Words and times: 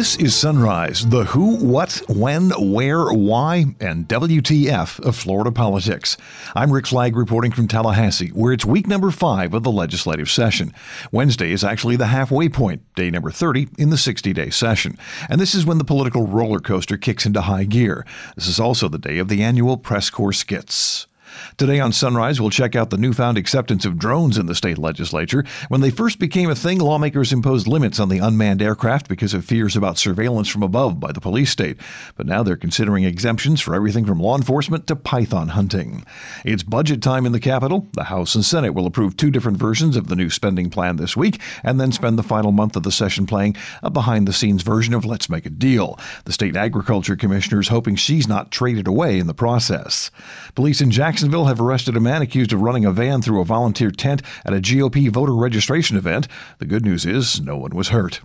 This 0.00 0.16
is 0.16 0.34
Sunrise, 0.34 1.06
the 1.06 1.24
who, 1.24 1.56
what, 1.56 2.00
when, 2.08 2.52
where, 2.72 3.12
why, 3.12 3.66
and 3.80 4.08
WTF 4.08 4.98
of 5.00 5.14
Florida 5.14 5.52
politics. 5.52 6.16
I'm 6.56 6.72
Rick 6.72 6.86
Flagg 6.86 7.14
reporting 7.14 7.52
from 7.52 7.68
Tallahassee, 7.68 8.28
where 8.28 8.54
it's 8.54 8.64
week 8.64 8.86
number 8.86 9.10
five 9.10 9.52
of 9.52 9.62
the 9.62 9.70
legislative 9.70 10.30
session. 10.30 10.72
Wednesday 11.12 11.52
is 11.52 11.62
actually 11.62 11.96
the 11.96 12.06
halfway 12.06 12.48
point, 12.48 12.80
day 12.94 13.10
number 13.10 13.30
30 13.30 13.68
in 13.76 13.90
the 13.90 13.98
60 13.98 14.32
day 14.32 14.48
session. 14.48 14.96
And 15.28 15.38
this 15.38 15.54
is 15.54 15.66
when 15.66 15.76
the 15.76 15.84
political 15.84 16.26
roller 16.26 16.60
coaster 16.60 16.96
kicks 16.96 17.26
into 17.26 17.42
high 17.42 17.64
gear. 17.64 18.06
This 18.36 18.48
is 18.48 18.58
also 18.58 18.88
the 18.88 18.96
day 18.96 19.18
of 19.18 19.28
the 19.28 19.42
annual 19.42 19.76
press 19.76 20.08
corps 20.08 20.32
skits. 20.32 21.08
Today 21.56 21.80
on 21.80 21.92
Sunrise, 21.92 22.40
we'll 22.40 22.50
check 22.50 22.74
out 22.74 22.90
the 22.90 22.96
newfound 22.96 23.38
acceptance 23.38 23.84
of 23.84 23.98
drones 23.98 24.38
in 24.38 24.46
the 24.46 24.54
state 24.54 24.78
legislature. 24.78 25.44
When 25.68 25.80
they 25.80 25.90
first 25.90 26.18
became 26.18 26.50
a 26.50 26.54
thing, 26.54 26.78
lawmakers 26.78 27.32
imposed 27.32 27.66
limits 27.66 28.00
on 28.00 28.08
the 28.08 28.18
unmanned 28.18 28.62
aircraft 28.62 29.08
because 29.08 29.34
of 29.34 29.44
fears 29.44 29.76
about 29.76 29.98
surveillance 29.98 30.48
from 30.48 30.62
above 30.62 30.98
by 30.98 31.12
the 31.12 31.20
police 31.20 31.50
state. 31.50 31.76
But 32.16 32.26
now 32.26 32.42
they're 32.42 32.56
considering 32.56 33.04
exemptions 33.04 33.60
for 33.60 33.74
everything 33.74 34.06
from 34.06 34.20
law 34.20 34.36
enforcement 34.36 34.86
to 34.86 34.96
python 34.96 35.48
hunting. 35.48 36.04
It's 36.44 36.62
budget 36.62 37.02
time 37.02 37.26
in 37.26 37.32
the 37.32 37.40
Capitol. 37.40 37.88
The 37.92 38.04
House 38.04 38.34
and 38.34 38.44
Senate 38.44 38.74
will 38.74 38.86
approve 38.86 39.16
two 39.16 39.30
different 39.30 39.58
versions 39.58 39.96
of 39.96 40.08
the 40.08 40.16
new 40.16 40.30
spending 40.30 40.70
plan 40.70 40.96
this 40.96 41.16
week 41.16 41.40
and 41.62 41.78
then 41.80 41.92
spend 41.92 42.18
the 42.18 42.22
final 42.22 42.52
month 42.52 42.76
of 42.76 42.82
the 42.82 42.92
session 42.92 43.26
playing 43.26 43.56
a 43.82 43.90
behind 43.90 44.26
the 44.26 44.32
scenes 44.32 44.62
version 44.62 44.94
of 44.94 45.04
Let's 45.04 45.28
Make 45.28 45.44
a 45.44 45.50
Deal. 45.50 45.98
The 46.24 46.32
state 46.32 46.56
agriculture 46.56 47.16
commissioner 47.16 47.60
is 47.60 47.68
hoping 47.68 47.96
she's 47.96 48.26
not 48.26 48.50
traded 48.50 48.86
away 48.86 49.18
in 49.18 49.26
the 49.26 49.34
process. 49.34 50.10
Police 50.54 50.80
in 50.80 50.90
Jackson 50.90 51.19
Jacksonville 51.20 51.48
have 51.48 51.60
arrested 51.60 51.98
a 51.98 52.00
man 52.00 52.22
accused 52.22 52.50
of 52.54 52.62
running 52.62 52.86
a 52.86 52.92
van 52.92 53.20
through 53.20 53.42
a 53.42 53.44
volunteer 53.44 53.90
tent 53.90 54.22
at 54.46 54.54
a 54.54 54.56
GOP 54.56 55.10
voter 55.10 55.34
registration 55.34 55.98
event. 55.98 56.26
The 56.60 56.64
good 56.64 56.82
news 56.82 57.04
is 57.04 57.42
no 57.42 57.58
one 57.58 57.76
was 57.76 57.88
hurt. 57.88 58.22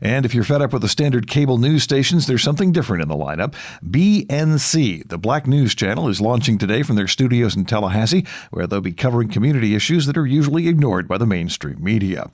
And 0.00 0.24
if 0.24 0.34
you're 0.34 0.44
fed 0.44 0.62
up 0.62 0.72
with 0.72 0.80
the 0.80 0.88
standard 0.88 1.28
cable 1.28 1.58
news 1.58 1.82
stations, 1.82 2.26
there's 2.26 2.42
something 2.42 2.72
different 2.72 3.02
in 3.02 3.08
the 3.10 3.14
lineup. 3.14 3.52
BNC, 3.84 5.10
the 5.10 5.18
Black 5.18 5.46
News 5.46 5.74
Channel, 5.74 6.08
is 6.08 6.22
launching 6.22 6.56
today 6.56 6.82
from 6.82 6.96
their 6.96 7.06
studios 7.06 7.54
in 7.54 7.66
Tallahassee, 7.66 8.24
where 8.50 8.66
they'll 8.66 8.80
be 8.80 8.92
covering 8.92 9.28
community 9.28 9.74
issues 9.74 10.06
that 10.06 10.16
are 10.16 10.26
usually 10.26 10.68
ignored 10.68 11.06
by 11.06 11.18
the 11.18 11.26
mainstream 11.26 11.84
media. 11.84 12.30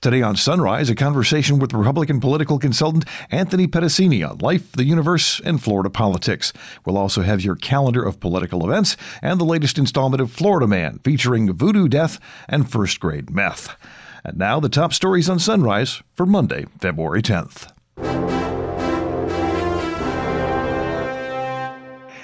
Today 0.00 0.22
on 0.22 0.36
Sunrise, 0.36 0.90
a 0.90 0.94
conversation 0.94 1.58
with 1.58 1.72
Republican 1.72 2.20
political 2.20 2.58
consultant 2.58 3.04
Anthony 3.30 3.66
Pedicini 3.66 4.28
on 4.28 4.38
life, 4.38 4.72
the 4.72 4.84
universe, 4.84 5.40
and 5.44 5.62
Florida 5.62 5.90
politics. 5.90 6.52
We'll 6.84 6.98
also 6.98 7.22
have 7.22 7.42
your 7.42 7.56
calendar 7.56 8.02
of 8.02 8.20
political 8.20 8.64
events 8.64 8.96
and 9.20 9.40
the 9.40 9.44
latest 9.44 9.78
installment 9.78 10.20
of 10.20 10.30
Florida 10.30 10.66
Man, 10.66 11.00
featuring 11.04 11.52
voodoo 11.52 11.88
death 11.88 12.18
and 12.48 12.70
first 12.70 13.00
grade 13.00 13.30
meth. 13.30 13.76
And 14.24 14.38
now 14.38 14.60
the 14.60 14.68
top 14.68 14.92
stories 14.92 15.28
on 15.28 15.38
Sunrise 15.38 16.02
for 16.14 16.26
Monday, 16.26 16.66
February 16.80 17.22
10th. 17.22 18.51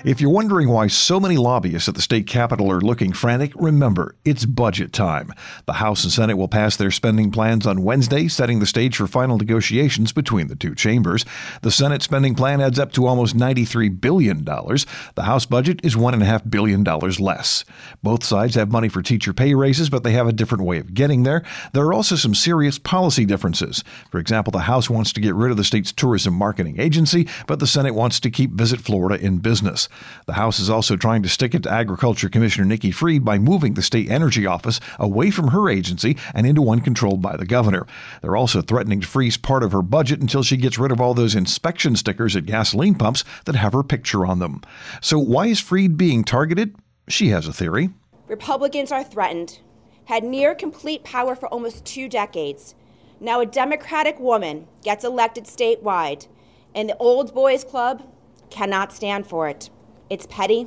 If 0.09 0.23
you're 0.23 0.31
wondering 0.31 0.71
why 0.71 0.87
so 0.87 1.21
many 1.21 1.37
lobbyists 1.37 1.87
at 1.87 1.95
the 1.95 2.01
state 2.01 2.27
capitol 2.27 2.73
are 2.73 2.81
looking 2.81 3.13
frantic, 3.13 3.53
remember, 3.55 4.15
it's 4.25 4.47
budget 4.47 4.95
time. 4.95 5.35
The 5.67 5.75
House 5.75 6.03
and 6.03 6.11
Senate 6.11 6.39
will 6.39 6.49
pass 6.49 6.77
their 6.77 6.91
spending 6.91 7.31
plans 7.31 7.67
on 7.67 7.83
Wednesday, 7.83 8.27
setting 8.27 8.59
the 8.59 8.65
stage 8.65 8.97
for 8.97 9.07
final 9.07 9.37
negotiations 9.37 10.15
between 10.15 10.49
the 10.49 10.57
two 10.57 10.75
chambers. 10.75 11.27
The 11.61 11.71
Senate 11.71 12.03
spending 12.03 12.35
plan 12.35 12.63
adds 12.63 12.79
up 12.79 12.93
to 12.93 13.07
almost 13.07 13.37
$93 13.37 14.01
billion. 14.01 14.45
The 14.45 15.25
House 15.25 15.45
budget 15.45 15.81
is 15.85 15.95
$1.5 15.95 16.49
billion 16.49 16.83
less. 16.83 17.67
Both 18.03 18.25
sides 18.25 18.55
have 18.55 18.73
money 18.73 18.89
for 18.89 19.03
teacher 19.03 19.35
pay 19.35 19.53
raises, 19.53 19.91
but 19.91 20.05
they 20.05 20.13
have 20.13 20.27
a 20.27 20.33
different 20.33 20.65
way 20.65 20.79
of 20.79 20.95
getting 20.95 21.25
there. 21.25 21.45
There 21.75 21.85
are 21.85 21.93
also 21.93 22.17
some 22.17 22.35
serious 22.35 22.79
policy 22.79 23.27
differences. 23.27 23.85
For 24.11 24.19
example, 24.19 24.53
the 24.53 24.61
House 24.61 24.89
wants 24.89 25.13
to 25.13 25.21
get 25.21 25.35
rid 25.35 25.51
of 25.51 25.59
the 25.59 25.65
state's 25.65 25.93
tourism 25.93 26.33
marketing 26.33 26.81
agency, 26.81 27.29
but 27.47 27.59
the 27.59 27.67
Senate 27.67 27.95
wants 27.95 28.21
to 28.21 28.31
keep 28.31 28.53
Visit 28.53 28.81
Florida 28.81 29.23
in 29.23 29.41
business. 29.41 29.87
The 30.27 30.35
House 30.35 30.59
is 30.59 30.69
also 30.69 30.97
trying 30.97 31.23
to 31.23 31.29
stick 31.29 31.55
it 31.55 31.63
to 31.63 31.71
Agriculture 31.71 32.29
Commissioner 32.29 32.67
Nikki 32.67 32.91
Fried 32.91 33.25
by 33.25 33.39
moving 33.39 33.75
the 33.75 33.83
state 33.83 34.11
energy 34.11 34.47
office 34.47 34.81
away 34.99 35.31
from 35.31 35.49
her 35.49 35.69
agency 35.69 36.17
and 36.35 36.47
into 36.47 36.63
one 36.63 36.81
controlled 36.81 37.23
by 37.23 37.37
the 37.37 37.47
governor. 37.47 37.87
They're 38.23 38.37
also 38.37 38.63
threatening 38.63 39.01
to 39.01 39.07
freeze 39.07 39.37
part 39.37 39.63
of 39.63 39.73
her 39.73 39.83
budget 39.83 40.21
until 40.21 40.43
she 40.43 40.57
gets 40.57 40.79
rid 40.79 40.93
of 40.93 41.01
all 41.01 41.15
those 41.15 41.35
inspection 41.35 41.97
stickers 41.97 42.37
at 42.37 42.47
gasoline 42.47 42.95
pumps 42.95 43.25
that 43.45 43.57
have 43.57 43.73
her 43.73 43.83
picture 43.83 44.27
on 44.27 44.39
them. 44.39 44.63
So, 45.01 45.19
why 45.19 45.47
is 45.47 45.61
Fried 45.61 45.97
being 45.97 46.25
targeted? 46.25 46.75
She 47.09 47.29
has 47.29 47.49
a 47.49 47.53
theory. 47.53 47.91
Republicans 48.27 48.93
are 48.93 49.03
threatened, 49.03 49.61
had 50.05 50.23
near 50.23 50.55
complete 50.55 51.05
power 51.05 51.35
for 51.35 51.49
almost 51.49 51.85
two 51.85 52.09
decades. 52.09 52.75
Now, 53.21 53.41
a 53.41 53.47
Democratic 53.47 54.21
woman 54.21 54.69
gets 54.83 55.05
elected 55.05 55.45
statewide, 55.45 56.29
and 56.75 56.89
the 56.89 56.97
Old 56.99 57.35
Boys 57.35 57.65
Club 57.65 58.07
cannot 58.51 58.93
stand 58.93 59.27
for 59.27 59.49
it. 59.49 59.71
It's 60.11 60.27
petty 60.27 60.67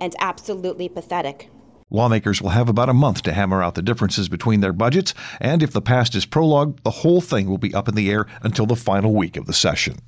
and 0.00 0.14
absolutely 0.18 0.88
pathetic. 0.88 1.50
Lawmakers 1.90 2.40
will 2.40 2.50
have 2.50 2.68
about 2.68 2.88
a 2.88 2.94
month 2.94 3.22
to 3.22 3.32
hammer 3.32 3.62
out 3.62 3.74
the 3.74 3.82
differences 3.82 4.28
between 4.28 4.60
their 4.60 4.72
budgets, 4.72 5.14
and 5.40 5.62
if 5.62 5.70
the 5.70 5.82
past 5.82 6.14
is 6.14 6.26
prologue, 6.26 6.80
the 6.82 6.90
whole 6.90 7.20
thing 7.20 7.48
will 7.48 7.58
be 7.58 7.74
up 7.74 7.88
in 7.88 7.94
the 7.94 8.10
air 8.10 8.26
until 8.42 8.66
the 8.66 8.76
final 8.76 9.14
week 9.14 9.36
of 9.36 9.46
the 9.46 9.52
session. 9.52 9.98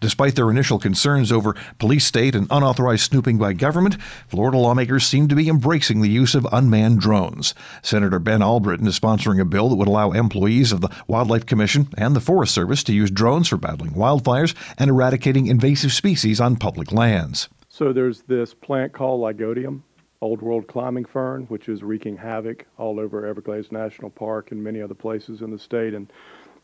Despite 0.00 0.34
their 0.34 0.50
initial 0.50 0.78
concerns 0.78 1.32
over 1.32 1.54
police 1.78 2.04
state 2.04 2.34
and 2.34 2.46
unauthorized 2.50 3.02
snooping 3.02 3.38
by 3.38 3.52
government, 3.52 4.00
Florida 4.26 4.58
lawmakers 4.58 5.06
seem 5.06 5.28
to 5.28 5.34
be 5.34 5.48
embracing 5.48 6.00
the 6.00 6.08
use 6.08 6.34
of 6.34 6.46
unmanned 6.52 7.00
drones. 7.00 7.54
Senator 7.82 8.18
Ben 8.18 8.42
Albritton 8.42 8.86
is 8.86 8.98
sponsoring 8.98 9.40
a 9.40 9.44
bill 9.44 9.68
that 9.68 9.76
would 9.76 9.88
allow 9.88 10.12
employees 10.12 10.72
of 10.72 10.80
the 10.80 10.90
Wildlife 11.06 11.46
Commission 11.46 11.88
and 11.96 12.14
the 12.14 12.20
Forest 12.20 12.54
Service 12.54 12.82
to 12.84 12.92
use 12.92 13.10
drones 13.10 13.48
for 13.48 13.56
battling 13.56 13.92
wildfires 13.92 14.54
and 14.78 14.90
eradicating 14.90 15.46
invasive 15.46 15.92
species 15.92 16.40
on 16.40 16.56
public 16.56 16.92
lands. 16.92 17.48
So 17.68 17.92
there's 17.92 18.22
this 18.22 18.54
plant 18.54 18.92
called 18.92 19.20
Lygodium, 19.20 19.82
old 20.20 20.42
world 20.42 20.66
climbing 20.66 21.04
fern, 21.04 21.44
which 21.44 21.68
is 21.68 21.82
wreaking 21.82 22.16
havoc 22.16 22.66
all 22.76 22.98
over 22.98 23.24
Everglades 23.24 23.70
National 23.70 24.10
Park 24.10 24.50
and 24.50 24.62
many 24.62 24.82
other 24.82 24.94
places 24.94 25.42
in 25.42 25.50
the 25.50 25.58
state. 25.58 25.94
And 25.94 26.12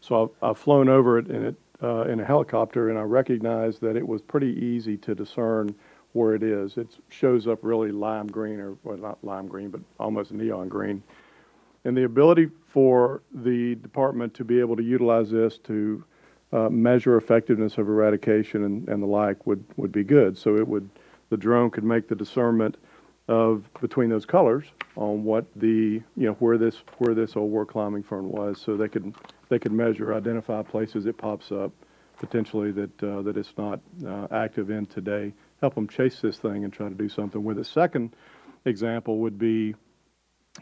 so 0.00 0.34
I've, 0.42 0.50
I've 0.50 0.58
flown 0.58 0.88
over 0.88 1.18
it, 1.18 1.28
and 1.28 1.44
it 1.44 1.54
uh, 1.82 2.02
in 2.02 2.20
a 2.20 2.24
helicopter, 2.24 2.90
and 2.90 2.98
I 2.98 3.02
recognized 3.02 3.80
that 3.80 3.96
it 3.96 4.06
was 4.06 4.22
pretty 4.22 4.54
easy 4.64 4.96
to 4.98 5.14
discern 5.14 5.74
where 6.12 6.34
it 6.34 6.42
is. 6.42 6.76
It 6.76 6.96
shows 7.08 7.46
up 7.46 7.58
really 7.62 7.90
lime 7.90 8.28
green, 8.28 8.60
or 8.60 8.76
well, 8.84 8.96
not 8.96 9.22
lime 9.24 9.48
green, 9.48 9.70
but 9.70 9.80
almost 9.98 10.32
neon 10.32 10.68
green. 10.68 11.02
And 11.84 11.96
the 11.96 12.04
ability 12.04 12.50
for 12.68 13.22
the 13.32 13.74
department 13.76 14.32
to 14.34 14.44
be 14.44 14.60
able 14.60 14.76
to 14.76 14.82
utilize 14.82 15.30
this 15.30 15.58
to 15.58 16.04
uh, 16.52 16.68
measure 16.70 17.16
effectiveness 17.16 17.78
of 17.78 17.88
eradication 17.88 18.64
and, 18.64 18.88
and 18.88 19.02
the 19.02 19.06
like 19.06 19.46
would, 19.46 19.64
would 19.76 19.92
be 19.92 20.04
good. 20.04 20.38
So 20.38 20.56
it 20.56 20.66
would 20.66 20.88
the 21.30 21.36
drone 21.36 21.70
could 21.70 21.84
make 21.84 22.08
the 22.08 22.14
discernment 22.14 22.76
of 23.28 23.64
between 23.80 24.10
those 24.10 24.26
colors 24.26 24.66
on 24.96 25.24
what 25.24 25.46
the 25.56 26.00
you 26.16 26.26
know 26.26 26.34
where 26.34 26.58
this 26.58 26.82
where 26.98 27.14
this 27.14 27.36
old 27.36 27.50
war 27.50 27.64
climbing 27.66 28.02
fern 28.02 28.28
was, 28.28 28.60
so 28.60 28.76
they 28.76 28.88
could 28.88 29.14
they 29.54 29.60
could 29.60 29.72
measure, 29.72 30.12
identify 30.12 30.62
places 30.62 31.06
it 31.06 31.16
pops 31.16 31.52
up, 31.52 31.70
potentially 32.18 32.72
that 32.72 33.02
uh, 33.04 33.22
that 33.22 33.36
it's 33.36 33.52
not 33.56 33.78
uh, 34.04 34.26
active 34.32 34.68
in 34.68 34.84
today. 34.86 35.32
Help 35.60 35.76
them 35.76 35.86
chase 35.86 36.20
this 36.20 36.36
thing 36.38 36.64
and 36.64 36.72
try 36.72 36.88
to 36.88 36.94
do 36.94 37.08
something 37.08 37.44
with 37.44 37.56
it. 37.58 37.66
Second 37.66 38.16
example 38.64 39.18
would 39.18 39.38
be 39.38 39.76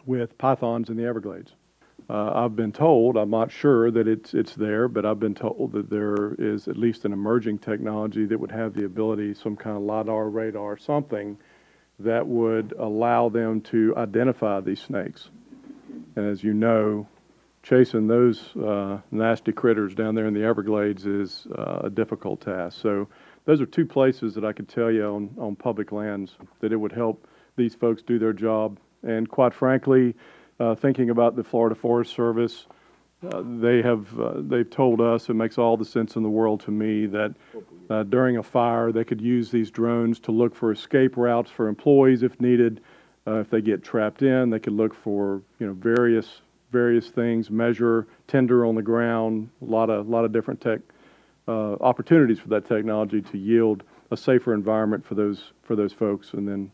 with 0.04 0.36
pythons 0.36 0.90
in 0.90 0.96
the 0.98 1.06
Everglades. 1.06 1.50
Uh, 2.10 2.32
I've 2.44 2.54
been 2.54 2.72
told, 2.72 3.16
I'm 3.16 3.30
not 3.30 3.50
sure 3.50 3.90
that 3.90 4.06
it's 4.06 4.34
it's 4.34 4.54
there, 4.54 4.88
but 4.88 5.06
I've 5.06 5.20
been 5.20 5.34
told 5.34 5.72
that 5.72 5.88
there 5.88 6.34
is 6.34 6.68
at 6.68 6.76
least 6.76 7.06
an 7.06 7.14
emerging 7.14 7.60
technology 7.60 8.26
that 8.26 8.38
would 8.38 8.52
have 8.52 8.74
the 8.74 8.84
ability, 8.84 9.32
some 9.34 9.56
kind 9.56 9.76
of 9.76 9.84
lidar, 9.84 10.28
radar, 10.28 10.76
something 10.76 11.38
that 12.00 12.26
would 12.26 12.74
allow 12.78 13.30
them 13.30 13.62
to 13.62 13.94
identify 13.96 14.60
these 14.60 14.82
snakes. 14.82 15.30
And 16.14 16.26
as 16.28 16.44
you 16.44 16.52
know, 16.52 17.06
chasing 17.62 18.08
those 18.08 18.56
uh, 18.56 18.98
nasty 19.10 19.52
critters 19.52 19.94
down 19.94 20.14
there 20.14 20.26
in 20.26 20.34
the 20.34 20.42
Everglades 20.42 21.06
is 21.06 21.46
uh, 21.56 21.82
a 21.84 21.90
difficult 21.90 22.40
task. 22.40 22.80
So 22.80 23.08
those 23.44 23.60
are 23.60 23.66
two 23.66 23.86
places 23.86 24.34
that 24.34 24.44
I 24.44 24.52
could 24.52 24.68
tell 24.68 24.90
you 24.90 25.04
on, 25.04 25.30
on 25.38 25.56
public 25.56 25.92
lands 25.92 26.36
that 26.60 26.72
it 26.72 26.76
would 26.76 26.92
help 26.92 27.26
these 27.56 27.74
folks 27.74 28.02
do 28.02 28.18
their 28.18 28.32
job. 28.32 28.78
And 29.04 29.28
quite 29.28 29.54
frankly, 29.54 30.14
uh, 30.58 30.74
thinking 30.74 31.10
about 31.10 31.36
the 31.36 31.44
Florida 31.44 31.74
Forest 31.74 32.14
Service, 32.14 32.66
uh, 33.30 33.42
they 33.60 33.80
have 33.82 34.18
uh, 34.18 34.34
they've 34.36 34.68
told 34.68 35.00
us 35.00 35.28
it 35.28 35.34
makes 35.34 35.56
all 35.56 35.76
the 35.76 35.84
sense 35.84 36.16
in 36.16 36.24
the 36.24 36.28
world 36.28 36.58
to 36.60 36.72
me 36.72 37.06
that 37.06 37.32
uh, 37.88 38.02
during 38.04 38.38
a 38.38 38.42
fire 38.42 38.90
they 38.90 39.04
could 39.04 39.20
use 39.20 39.48
these 39.48 39.70
drones 39.70 40.18
to 40.18 40.32
look 40.32 40.56
for 40.56 40.72
escape 40.72 41.16
routes 41.16 41.48
for 41.48 41.68
employees 41.68 42.24
if 42.24 42.40
needed. 42.40 42.80
if 43.28 43.48
they 43.48 43.60
get 43.60 43.84
trapped 43.84 44.22
in, 44.22 44.50
they 44.50 44.58
could 44.58 44.72
look 44.72 44.92
for 44.92 45.40
you 45.60 45.66
know 45.68 45.72
various 45.72 46.40
various 46.72 47.08
things, 47.08 47.50
measure 47.50 48.06
tender 48.26 48.66
on 48.66 48.74
the 48.74 48.82
ground, 48.82 49.48
a 49.60 49.64
lot 49.64 49.90
of, 49.90 50.08
lot 50.08 50.24
of 50.24 50.32
different 50.32 50.60
tech 50.60 50.80
uh, 51.46 51.74
opportunities 51.74 52.38
for 52.38 52.48
that 52.48 52.66
technology 52.66 53.20
to 53.20 53.38
yield 53.38 53.84
a 54.10 54.16
safer 54.16 54.54
environment 54.54 55.04
for 55.04 55.14
those, 55.14 55.52
for 55.62 55.76
those 55.76 55.92
folks, 55.92 56.32
and 56.32 56.48
then 56.48 56.70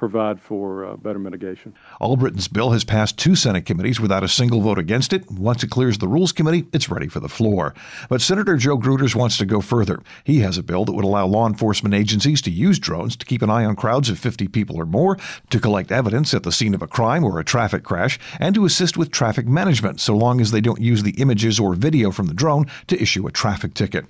provide 0.00 0.40
for 0.40 0.84
uh, 0.84 0.96
better 0.96 1.18
mitigation. 1.18 1.74
Albritton's 2.00 2.48
bill 2.48 2.70
has 2.70 2.84
passed 2.84 3.18
two 3.18 3.36
Senate 3.36 3.66
committees 3.66 4.00
without 4.00 4.24
a 4.24 4.28
single 4.28 4.62
vote 4.62 4.78
against 4.78 5.12
it. 5.12 5.30
Once 5.30 5.62
it 5.62 5.70
clears 5.70 5.98
the 5.98 6.08
Rules 6.08 6.32
Committee, 6.32 6.66
it's 6.72 6.88
ready 6.88 7.06
for 7.06 7.20
the 7.20 7.28
floor. 7.28 7.74
But 8.08 8.22
Senator 8.22 8.56
Joe 8.56 8.78
Gruters 8.78 9.14
wants 9.14 9.36
to 9.36 9.44
go 9.44 9.60
further. 9.60 10.00
He 10.24 10.40
has 10.40 10.56
a 10.56 10.62
bill 10.62 10.86
that 10.86 10.94
would 10.94 11.04
allow 11.04 11.26
law 11.26 11.46
enforcement 11.46 11.94
agencies 11.94 12.40
to 12.42 12.50
use 12.50 12.78
drones 12.78 13.14
to 13.16 13.26
keep 13.26 13.42
an 13.42 13.50
eye 13.50 13.66
on 13.66 13.76
crowds 13.76 14.08
of 14.08 14.18
50 14.18 14.48
people 14.48 14.76
or 14.76 14.86
more, 14.86 15.18
to 15.50 15.60
collect 15.60 15.92
evidence 15.92 16.32
at 16.32 16.44
the 16.44 16.52
scene 16.52 16.74
of 16.74 16.80
a 16.80 16.88
crime 16.88 17.22
or 17.22 17.38
a 17.38 17.44
traffic 17.44 17.84
crash, 17.84 18.18
and 18.40 18.54
to 18.54 18.64
assist 18.64 18.96
with 18.96 19.10
traffic 19.10 19.46
management 19.46 20.00
so 20.00 20.16
long 20.16 20.40
as 20.40 20.50
they 20.50 20.62
don't 20.62 20.80
use 20.80 21.02
the 21.02 21.20
images 21.20 21.60
or 21.60 21.74
video 21.74 22.10
from 22.10 22.26
the 22.26 22.34
drone 22.34 22.66
to 22.86 23.00
issue 23.00 23.26
a 23.26 23.30
traffic 23.30 23.74
ticket. 23.74 24.06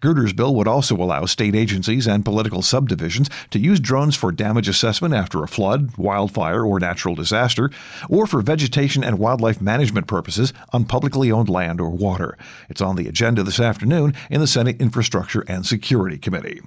Gruters' 0.00 0.34
bill 0.34 0.54
would 0.54 0.68
also 0.68 0.96
allow 0.96 1.24
state 1.24 1.54
agencies 1.54 2.06
and 2.06 2.24
political 2.24 2.62
subdivisions 2.62 3.28
to 3.50 3.58
use 3.58 3.80
drones 3.80 4.16
for 4.16 4.32
damage 4.32 4.68
assessment 4.68 5.14
after 5.14 5.42
a 5.42 5.48
flood, 5.48 5.96
wildfire, 5.96 6.64
or 6.64 6.80
natural 6.80 7.14
disaster, 7.14 7.70
or 8.08 8.26
for 8.26 8.42
vegetation 8.42 9.04
and 9.04 9.18
wildlife 9.18 9.60
management 9.60 10.06
purposes 10.06 10.52
on 10.72 10.84
publicly 10.84 11.30
owned 11.30 11.48
land 11.48 11.80
or 11.80 11.90
water. 11.90 12.36
It's 12.68 12.80
on 12.80 12.96
the 12.96 13.08
agenda 13.08 13.42
this 13.42 13.60
afternoon 13.60 14.14
in 14.30 14.40
the 14.40 14.46
Senate 14.46 14.80
Infrastructure 14.80 15.44
and 15.48 15.64
Security 15.64 16.18
Committee. 16.18 16.60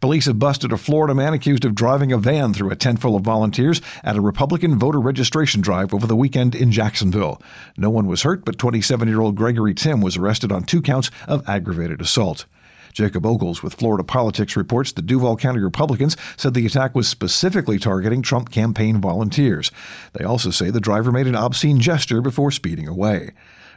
Police 0.00 0.26
have 0.26 0.38
busted 0.38 0.72
a 0.72 0.76
Florida 0.76 1.14
man 1.14 1.34
accused 1.34 1.64
of 1.64 1.74
driving 1.74 2.12
a 2.12 2.18
van 2.18 2.54
through 2.54 2.70
a 2.70 2.76
tent 2.76 3.00
full 3.00 3.16
of 3.16 3.22
volunteers 3.22 3.80
at 4.04 4.16
a 4.16 4.20
Republican 4.20 4.78
voter 4.78 5.00
registration 5.00 5.60
drive 5.60 5.94
over 5.94 6.06
the 6.06 6.16
weekend 6.16 6.54
in 6.54 6.72
Jacksonville. 6.72 7.40
No 7.76 7.90
one 7.90 8.06
was 8.06 8.22
hurt, 8.22 8.44
but 8.44 8.58
27 8.58 9.08
year 9.08 9.20
old 9.20 9.36
Gregory 9.36 9.74
Timm 9.74 10.00
was 10.00 10.16
arrested 10.16 10.52
on 10.52 10.64
two 10.64 10.82
counts 10.82 11.10
of 11.26 11.48
aggravated 11.48 12.00
assault. 12.00 12.46
Jacob 12.92 13.24
Ogles 13.24 13.62
with 13.62 13.74
Florida 13.74 14.04
Politics 14.04 14.56
reports 14.56 14.92
the 14.92 15.02
Duval 15.02 15.36
County 15.36 15.60
Republicans 15.60 16.16
said 16.36 16.54
the 16.54 16.66
attack 16.66 16.94
was 16.94 17.08
specifically 17.08 17.78
targeting 17.78 18.22
Trump 18.22 18.50
campaign 18.50 19.00
volunteers. 19.00 19.70
They 20.12 20.24
also 20.24 20.50
say 20.50 20.70
the 20.70 20.80
driver 20.80 21.10
made 21.10 21.26
an 21.26 21.34
obscene 21.34 21.80
gesture 21.80 22.20
before 22.20 22.50
speeding 22.50 22.86
away. 22.86 23.30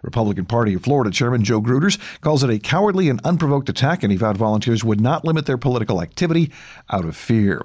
Republican 0.06 0.46
Party 0.46 0.76
of 0.76 0.84
Florida 0.84 1.12
Chairman 1.12 1.44
Joe 1.44 1.62
Gruters 1.62 2.00
calls 2.22 2.44
it 2.44 2.50
a 2.50 2.60
cowardly 2.60 3.10
and 3.10 3.20
unprovoked 3.24 3.68
attack, 3.68 4.04
and 4.04 4.12
he 4.12 4.18
vowed 4.18 4.38
volunteers 4.38 4.84
would 4.84 5.02
not 5.02 5.26
limit 5.26 5.46
their 5.46 5.58
political 5.58 6.02
activity 6.02 6.52
out 6.90 7.06
of 7.06 7.18
fear. 7.18 7.62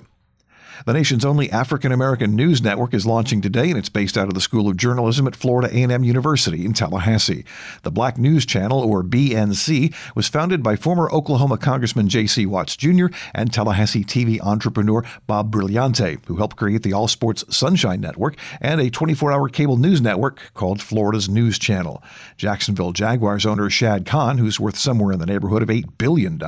The 0.86 0.94
nation's 0.94 1.26
only 1.26 1.50
African 1.50 1.92
American 1.92 2.34
news 2.34 2.62
network 2.62 2.94
is 2.94 3.04
launching 3.04 3.42
today, 3.42 3.68
and 3.68 3.78
it's 3.78 3.90
based 3.90 4.16
out 4.16 4.28
of 4.28 4.34
the 4.34 4.40
School 4.40 4.66
of 4.66 4.78
Journalism 4.78 5.26
at 5.26 5.36
Florida 5.36 5.68
A&M 5.76 6.04
University 6.04 6.64
in 6.64 6.72
Tallahassee. 6.72 7.44
The 7.82 7.90
Black 7.90 8.16
News 8.16 8.46
Channel, 8.46 8.80
or 8.80 9.02
BNC, 9.02 9.94
was 10.14 10.28
founded 10.28 10.62
by 10.62 10.76
former 10.76 11.10
Oklahoma 11.10 11.58
Congressman 11.58 12.08
J.C. 12.08 12.46
Watts 12.46 12.76
Jr. 12.76 13.06
and 13.34 13.52
Tallahassee 13.52 14.04
TV 14.04 14.40
entrepreneur 14.40 15.04
Bob 15.26 15.52
Brillante, 15.52 16.24
who 16.26 16.36
helped 16.36 16.56
create 16.56 16.82
the 16.82 16.94
All 16.94 17.08
Sports 17.08 17.44
Sunshine 17.54 18.00
Network 18.00 18.36
and 18.60 18.80
a 18.80 18.90
24-hour 18.90 19.50
cable 19.50 19.76
news 19.76 20.00
network 20.00 20.40
called 20.54 20.80
Florida's 20.80 21.28
News 21.28 21.58
Channel. 21.58 22.02
Jacksonville 22.38 22.92
Jaguars 22.92 23.44
owner 23.44 23.68
Shad 23.68 24.06
Khan, 24.06 24.38
who's 24.38 24.58
worth 24.58 24.78
somewhere 24.78 25.12
in 25.12 25.18
the 25.18 25.26
neighborhood 25.26 25.62
of 25.62 25.68
$8 25.68 25.98
billion, 25.98 26.40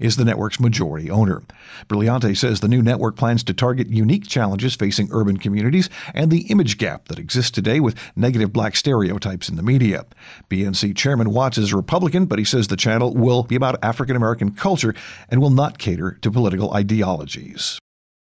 is 0.00 0.16
the 0.16 0.24
network's 0.24 0.60
majority 0.60 1.10
owner. 1.10 1.42
Brillante 1.88 2.36
says 2.36 2.60
the 2.60 2.68
new 2.68 2.82
network 2.82 3.16
plans 3.16 3.42
to 3.44 3.54
target 3.54 3.69
target 3.70 3.88
unique 3.88 4.26
challenges 4.26 4.74
facing 4.74 5.08
urban 5.12 5.36
communities 5.36 5.88
and 6.12 6.28
the 6.28 6.40
image 6.48 6.76
gap 6.76 7.06
that 7.06 7.20
exists 7.20 7.52
today 7.52 7.78
with 7.78 7.96
negative 8.16 8.52
black 8.52 8.74
stereotypes 8.74 9.48
in 9.48 9.54
the 9.54 9.62
media. 9.62 10.04
BNC 10.50 10.96
Chairman 10.96 11.30
Watts 11.30 11.56
is 11.56 11.72
a 11.72 11.76
Republican, 11.76 12.26
but 12.26 12.40
he 12.40 12.44
says 12.44 12.66
the 12.66 12.74
channel 12.74 13.14
will 13.14 13.44
be 13.44 13.54
about 13.54 13.78
African 13.80 14.16
American 14.16 14.50
culture 14.50 14.92
and 15.28 15.40
will 15.40 15.50
not 15.50 15.78
cater 15.78 16.18
to 16.20 16.32
political 16.32 16.74
ideologies. 16.74 17.78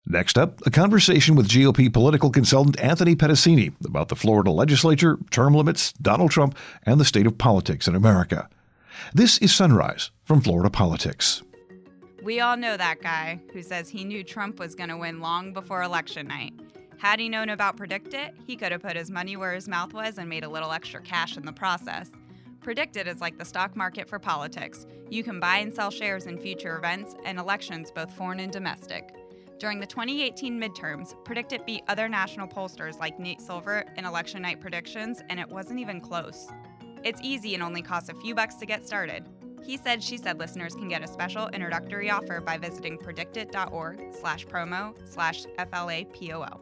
Next 0.07 0.39
up, 0.39 0.65
a 0.65 0.71
conversation 0.71 1.35
with 1.35 1.49
GOP 1.49 1.93
political 1.93 2.31
consultant 2.31 2.79
Anthony 2.79 3.17
Pedicini 3.17 3.75
about 3.85 4.11
the 4.11 4.17
Florida 4.17 4.53
legislature, 4.53 5.19
term 5.33 5.55
limits, 5.55 5.93
Donald 5.95 6.31
Trump, 6.31 6.57
and 6.85 7.01
the 7.01 7.05
state 7.05 7.27
of 7.27 7.37
politics 7.37 7.89
in 7.89 7.97
America. 7.97 8.49
This 9.13 9.39
is 9.39 9.53
Sunrise 9.53 10.13
from 10.23 10.41
Florida 10.41 10.71
Politics. 10.71 11.43
We 12.23 12.39
all 12.39 12.57
know 12.57 12.77
that 12.77 13.03
guy 13.03 13.41
who 13.53 13.65
says 13.65 13.89
he 13.89 14.05
knew 14.05 14.23
Trump 14.23 14.61
was 14.61 14.77
going 14.77 14.91
to 14.91 14.97
win 14.97 15.21
long 15.21 15.53
before 15.53 15.83
election 15.83 16.29
night. 16.29 16.53
Had 16.99 17.19
he 17.19 17.29
known 17.29 17.49
about 17.49 17.77
PredictIt, 17.77 18.35
he 18.47 18.55
could 18.55 18.71
have 18.71 18.83
put 18.83 18.95
his 18.95 19.11
money 19.11 19.37
where 19.37 19.53
his 19.53 19.67
mouth 19.67 19.93
was 19.93 20.19
and 20.19 20.29
made 20.29 20.45
a 20.45 20.49
little 20.49 20.71
extra 20.71 21.01
cash 21.01 21.37
in 21.37 21.45
the 21.45 21.53
process. 21.53 22.11
PredictIt 22.61 23.09
is 23.09 23.21
like 23.21 23.39
the 23.39 23.45
stock 23.45 23.75
market 23.75 24.09
for 24.09 24.21
politics. 24.21 24.87
You 25.11 25.25
can 25.25 25.41
buy 25.41 25.57
and 25.57 25.75
sell 25.75 25.91
shares 25.91 26.27
in 26.27 26.39
future 26.39 26.77
events 26.77 27.17
and 27.25 27.41
elections, 27.41 27.91
both 27.91 28.15
foreign 28.15 28.39
and 28.39 28.53
domestic. 28.53 29.13
During 29.59 29.81
the 29.81 29.87
2018 29.87 30.61
midterms, 30.61 31.17
PredictIt 31.25 31.67
beat 31.67 31.83
other 31.89 32.09
national 32.09 32.47
pollsters 32.47 33.01
like 33.01 33.19
Nate 33.19 33.41
Silver 33.41 33.83
in 33.97 34.05
election 34.05 34.43
night 34.43 34.61
predictions, 34.61 35.23
and 35.29 35.41
it 35.41 35.49
wasn't 35.49 35.81
even 35.81 36.01
close. 36.01 36.47
It's 37.03 37.21
easy 37.21 37.55
and 37.55 37.65
only 37.65 37.83
costs 37.83 38.11
a 38.11 38.15
few 38.15 38.33
bucks 38.33 38.55
to 38.57 38.67
get 38.67 38.87
started. 38.87 39.29
He 39.65 39.77
said 39.77 40.03
she 40.03 40.17
said 40.17 40.39
listeners 40.39 40.75
can 40.75 40.89
get 40.89 41.03
a 41.03 41.07
special 41.07 41.49
introductory 41.49 42.11
offer 42.11 42.41
by 42.41 42.59
visiting 42.59 42.99
predictit.org 42.99 44.01
slash 44.21 44.47
promo 44.47 44.95
slash 45.09 45.45
FLAPOL. 45.59 46.61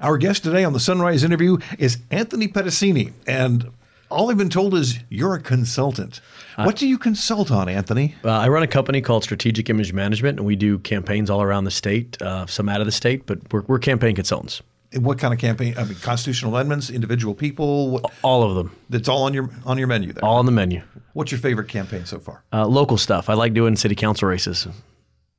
Our 0.00 0.18
guest 0.18 0.42
today 0.42 0.64
on 0.64 0.72
the 0.72 0.80
Sunrise 0.80 1.22
interview 1.22 1.58
is 1.78 1.98
Anthony 2.10 2.48
Pedicini, 2.48 3.12
and 3.26 3.70
all 4.10 4.30
I've 4.30 4.36
been 4.36 4.50
told 4.50 4.74
is 4.74 4.98
you're 5.08 5.34
a 5.34 5.40
consultant. 5.40 6.20
Uh, 6.58 6.64
what 6.64 6.76
do 6.76 6.88
you 6.88 6.98
consult 6.98 7.50
on, 7.50 7.68
Anthony? 7.68 8.16
Uh, 8.24 8.30
I 8.30 8.48
run 8.48 8.64
a 8.64 8.66
company 8.66 9.00
called 9.00 9.22
Strategic 9.22 9.70
Image 9.70 9.92
Management, 9.92 10.38
and 10.38 10.46
we 10.46 10.56
do 10.56 10.80
campaigns 10.80 11.30
all 11.30 11.40
around 11.40 11.64
the 11.64 11.70
state, 11.70 12.20
uh, 12.20 12.46
some 12.46 12.68
out 12.68 12.80
of 12.80 12.86
the 12.86 12.92
state, 12.92 13.26
but 13.26 13.52
we're, 13.52 13.62
we're 13.62 13.78
campaign 13.78 14.16
consultants. 14.16 14.60
What 14.96 15.18
kind 15.18 15.32
of 15.32 15.40
campaign? 15.40 15.74
I 15.78 15.84
mean, 15.84 15.94
constitutional 15.96 16.54
amendments, 16.54 16.90
individual 16.90 17.34
people. 17.34 17.90
What, 17.90 18.12
all 18.22 18.42
of 18.42 18.56
them. 18.56 18.76
That's 18.90 19.08
all 19.08 19.24
on 19.24 19.34
your 19.34 19.50
on 19.64 19.78
your 19.78 19.86
menu 19.86 20.12
there. 20.12 20.24
All 20.24 20.36
on 20.36 20.46
the 20.46 20.52
menu. 20.52 20.82
What's 21.14 21.30
your 21.30 21.40
favorite 21.40 21.68
campaign 21.68 22.04
so 22.06 22.18
far? 22.18 22.42
Uh, 22.52 22.66
local 22.66 22.98
stuff. 22.98 23.28
I 23.28 23.34
like 23.34 23.54
doing 23.54 23.76
city 23.76 23.94
council 23.94 24.28
races. 24.28 24.66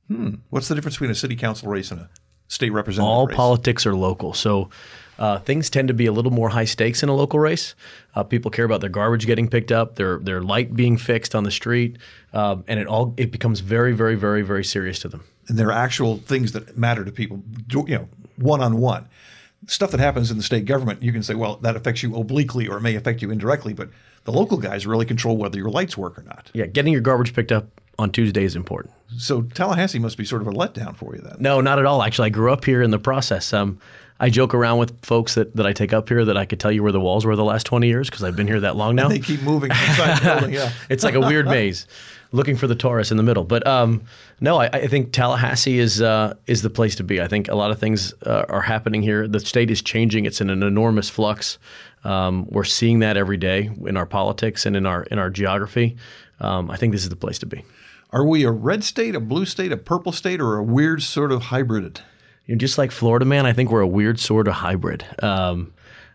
Hmm. 0.08 0.34
What's 0.50 0.68
the 0.68 0.74
difference 0.74 0.96
between 0.96 1.10
a 1.10 1.14
city 1.14 1.36
council 1.36 1.68
race 1.68 1.90
and 1.90 2.00
a 2.00 2.10
state 2.48 2.70
representative? 2.70 3.08
All 3.08 3.26
race? 3.26 3.36
politics 3.36 3.86
are 3.86 3.94
local, 3.94 4.34
so 4.34 4.70
uh, 5.18 5.38
things 5.38 5.70
tend 5.70 5.88
to 5.88 5.94
be 5.94 6.06
a 6.06 6.12
little 6.12 6.30
more 6.30 6.50
high 6.50 6.64
stakes 6.64 7.02
in 7.02 7.08
a 7.08 7.14
local 7.14 7.38
race. 7.38 7.74
Uh, 8.14 8.22
people 8.22 8.50
care 8.50 8.64
about 8.64 8.80
their 8.80 8.90
garbage 8.90 9.26
getting 9.26 9.48
picked 9.48 9.72
up, 9.72 9.96
their 9.96 10.18
their 10.18 10.42
light 10.42 10.74
being 10.74 10.96
fixed 10.96 11.34
on 11.34 11.44
the 11.44 11.50
street, 11.50 11.98
uh, 12.32 12.56
and 12.66 12.80
it 12.80 12.86
all 12.86 13.14
it 13.16 13.30
becomes 13.30 13.60
very, 13.60 13.92
very, 13.92 14.14
very, 14.14 14.42
very 14.42 14.64
serious 14.64 14.98
to 15.00 15.08
them. 15.08 15.24
And 15.48 15.58
there 15.58 15.68
are 15.68 15.72
actual 15.72 16.18
things 16.18 16.52
that 16.52 16.76
matter 16.76 17.04
to 17.04 17.12
people, 17.12 17.42
you 17.70 17.84
know, 17.96 18.08
one 18.36 18.60
on 18.60 18.78
one 18.78 19.08
stuff 19.66 19.90
that 19.90 20.00
happens 20.00 20.30
in 20.30 20.36
the 20.36 20.42
state 20.42 20.64
government, 20.64 21.02
you 21.02 21.12
can 21.12 21.22
say, 21.22 21.34
well, 21.34 21.56
that 21.56 21.76
affects 21.76 22.02
you 22.02 22.14
obliquely 22.16 22.68
or 22.68 22.78
it 22.78 22.80
may 22.80 22.94
affect 22.94 23.22
you 23.22 23.30
indirectly, 23.30 23.72
but 23.72 23.88
the 24.24 24.32
local 24.32 24.56
guys 24.56 24.86
really 24.86 25.06
control 25.06 25.36
whether 25.36 25.58
your 25.58 25.70
lights 25.70 25.96
work 25.96 26.18
or 26.18 26.22
not. 26.22 26.50
Yeah, 26.54 26.66
getting 26.66 26.92
your 26.92 27.02
garbage 27.02 27.34
picked 27.34 27.52
up 27.52 27.66
on 27.98 28.10
Tuesday 28.10 28.44
is 28.44 28.56
important. 28.56 28.94
So 29.18 29.42
Tallahassee 29.42 29.98
must 29.98 30.18
be 30.18 30.24
sort 30.24 30.42
of 30.42 30.48
a 30.48 30.52
letdown 30.52 30.96
for 30.96 31.14
you 31.14 31.22
then. 31.22 31.36
No, 31.38 31.60
not 31.60 31.78
at 31.78 31.86
all. 31.86 32.02
Actually, 32.02 32.26
I 32.26 32.30
grew 32.30 32.52
up 32.52 32.64
here 32.64 32.82
in 32.82 32.90
the 32.90 32.98
process. 32.98 33.52
Um, 33.52 33.78
I 34.20 34.30
joke 34.30 34.54
around 34.54 34.78
with 34.78 35.04
folks 35.04 35.34
that, 35.34 35.54
that 35.56 35.66
I 35.66 35.72
take 35.72 35.92
up 35.92 36.08
here 36.08 36.24
that 36.24 36.36
I 36.36 36.44
could 36.44 36.60
tell 36.60 36.72
you 36.72 36.82
where 36.82 36.92
the 36.92 37.00
walls 37.00 37.26
were 37.26 37.36
the 37.36 37.44
last 37.44 37.66
20 37.66 37.86
years 37.86 38.08
because 38.08 38.24
I've 38.24 38.36
been 38.36 38.46
here 38.46 38.60
that 38.60 38.76
long 38.76 38.94
now. 38.94 39.08
They 39.08 39.18
keep 39.18 39.42
moving 39.42 39.70
inside 39.70 40.18
the 40.18 40.24
building, 40.24 40.54
yeah. 40.54 40.72
it's 40.88 41.04
like 41.04 41.14
a 41.14 41.20
weird 41.20 41.46
maze 41.46 41.86
looking 42.34 42.56
for 42.56 42.66
the 42.66 42.74
Taurus 42.74 43.10
in 43.10 43.16
the 43.16 43.22
middle. 43.22 43.44
But 43.44 43.66
um, 43.66 44.02
no, 44.40 44.60
I, 44.60 44.66
I, 44.66 44.86
think 44.88 45.12
Tallahassee 45.12 45.78
is 45.78 46.02
uh, 46.02 46.34
is 46.46 46.62
the 46.62 46.70
place 46.70 46.96
to 46.96 47.04
be. 47.04 47.20
I 47.20 47.28
think 47.28 47.48
a 47.48 47.54
lot 47.54 47.70
of 47.70 47.78
things 47.78 48.12
uh, 48.26 48.44
are 48.48 48.60
happening 48.60 49.02
here. 49.02 49.28
The 49.28 49.40
state 49.40 49.70
is 49.70 49.80
changing. 49.80 50.26
It's 50.26 50.40
in 50.40 50.50
an 50.50 50.62
enormous 50.62 51.08
flux. 51.08 51.58
Um, 52.02 52.46
we're 52.50 52.64
seeing 52.64 52.98
that 52.98 53.16
every 53.16 53.36
day 53.36 53.70
in 53.86 53.96
our 53.96 54.04
politics 54.04 54.66
and 54.66 54.76
in 54.76 54.84
our 54.84 55.04
in 55.04 55.18
our 55.18 55.30
geography. 55.30 55.96
Um, 56.40 56.70
I 56.70 56.76
think 56.76 56.92
this 56.92 57.04
is 57.04 57.08
the 57.08 57.16
place 57.16 57.38
to 57.38 57.46
be. 57.46 57.64
Are 58.10 58.26
we 58.26 58.44
a 58.44 58.50
red 58.50 58.84
state, 58.84 59.14
a 59.14 59.20
blue 59.20 59.46
state, 59.46 59.72
a 59.72 59.76
purple 59.76 60.12
state, 60.12 60.40
or 60.40 60.56
a 60.56 60.62
weird 60.62 61.02
sort 61.02 61.32
of 61.32 61.42
hybrid? 61.42 62.00
You 62.46 62.54
know, 62.54 62.58
just 62.58 62.76
like 62.76 62.90
Florida, 62.90 63.24
man, 63.24 63.46
I 63.46 63.52
think 63.52 63.70
we're 63.70 63.80
a 63.80 63.86
weird 63.86 64.20
sort 64.20 64.48
of 64.48 64.54
hybrid. 64.54 65.04
Um, 65.22 65.72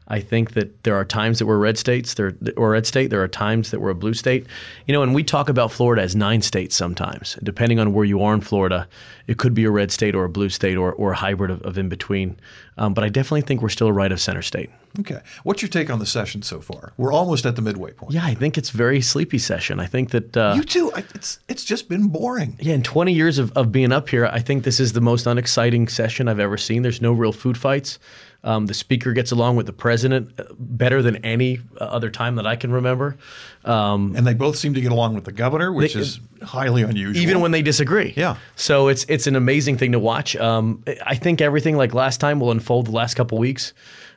I 0.09 0.19
think 0.19 0.53
that 0.53 0.83
there 0.83 0.95
are 0.95 1.05
times 1.05 1.39
that 1.39 1.45
we're 1.45 1.57
red 1.57 1.77
states, 1.77 2.15
there 2.15 2.33
or 2.57 2.71
red 2.71 2.87
state. 2.87 3.09
There 3.09 3.21
are 3.21 3.27
times 3.27 3.71
that 3.71 3.79
we're 3.79 3.91
a 3.91 3.95
blue 3.95 4.13
state. 4.13 4.47
You 4.87 4.93
know, 4.93 5.03
and 5.03 5.13
we 5.13 5.23
talk 5.23 5.49
about 5.49 5.71
Florida 5.71 6.01
as 6.01 6.15
nine 6.15 6.41
states 6.41 6.75
sometimes. 6.75 7.37
Depending 7.43 7.79
on 7.79 7.93
where 7.93 8.05
you 8.05 8.21
are 8.23 8.33
in 8.33 8.41
Florida, 8.41 8.87
it 9.27 9.37
could 9.37 9.53
be 9.53 9.65
a 9.65 9.71
red 9.71 9.91
state 9.91 10.15
or 10.15 10.25
a 10.25 10.29
blue 10.29 10.49
state 10.49 10.77
or, 10.77 10.93
or 10.93 11.11
a 11.11 11.15
hybrid 11.15 11.51
of, 11.51 11.61
of 11.61 11.77
in 11.77 11.89
between. 11.89 12.39
Um, 12.79 12.93
but 12.93 13.03
I 13.03 13.09
definitely 13.09 13.41
think 13.41 13.61
we're 13.61 13.69
still 13.69 13.87
a 13.87 13.93
right 13.93 14.11
of 14.11 14.19
center 14.19 14.41
state. 14.41 14.69
Okay. 14.99 15.19
What's 15.43 15.61
your 15.61 15.69
take 15.69 15.89
on 15.89 15.99
the 15.99 16.05
session 16.05 16.41
so 16.41 16.61
far? 16.61 16.93
We're 16.97 17.13
almost 17.13 17.45
at 17.45 17.55
the 17.55 17.61
midway 17.61 17.91
point. 17.91 18.13
Yeah, 18.13 18.25
I 18.25 18.33
think 18.33 18.57
it's 18.57 18.71
very 18.71 19.01
sleepy 19.01 19.37
session. 19.37 19.79
I 19.79 19.85
think 19.85 20.11
that 20.11 20.35
uh, 20.35 20.53
you 20.55 20.63
too. 20.63 20.91
It's 21.13 21.39
it's 21.47 21.63
just 21.63 21.89
been 21.89 22.07
boring. 22.07 22.57
Yeah, 22.59 22.73
in 22.73 22.81
20 22.81 23.13
years 23.13 23.37
of, 23.37 23.51
of 23.51 23.71
being 23.71 23.91
up 23.91 24.09
here, 24.09 24.25
I 24.25 24.39
think 24.39 24.63
this 24.63 24.79
is 24.79 24.93
the 24.93 25.01
most 25.01 25.27
unexciting 25.27 25.89
session 25.89 26.27
I've 26.27 26.39
ever 26.39 26.57
seen. 26.57 26.81
There's 26.81 27.01
no 27.01 27.13
real 27.13 27.33
food 27.33 27.57
fights. 27.57 27.99
Um, 28.41 28.67
the 28.67 28.73
speaker 28.73 29.11
gets 29.11 29.31
along 29.31 29.57
with 29.57 29.65
the 29.65 29.73
president 29.73 30.39
uh, 30.39 30.45
better 30.57 31.01
than 31.01 31.17
any 31.25 31.59
uh, 31.79 31.83
other 31.83 32.09
time 32.09 32.35
that 32.35 32.47
I 32.47 32.55
can 32.55 32.71
remember. 32.71 33.17
Um, 33.65 34.13
and 34.15 34.25
they 34.25 34.33
both 34.33 34.55
seem 34.55 34.73
to 34.75 34.81
get 34.81 34.93
along 34.93 35.15
with 35.15 35.25
the 35.25 35.33
governor, 35.33 35.73
which 35.73 35.93
They- 35.93 35.99
is 35.99 36.19
highly 36.41 36.83
unusual. 36.83 37.21
even 37.21 37.41
when 37.41 37.51
they 37.51 37.61
disagree. 37.61 38.13
Yeah. 38.15 38.37
So 38.55 38.87
it's 38.87 39.03
it's 39.09 39.27
an 39.27 39.35
amazing 39.35 39.77
thing 39.77 39.91
to 39.91 39.99
watch. 39.99 40.37
Um, 40.37 40.83
I 41.05 41.15
think 41.15 41.41
everything 41.41 41.75
like 41.75 41.93
last 41.93 42.21
time 42.21 42.39
will 42.39 42.51
unfold 42.51 42.87
the 42.87 42.91
last 42.91 43.15
couple 43.15 43.37
weeks, 43.39 43.73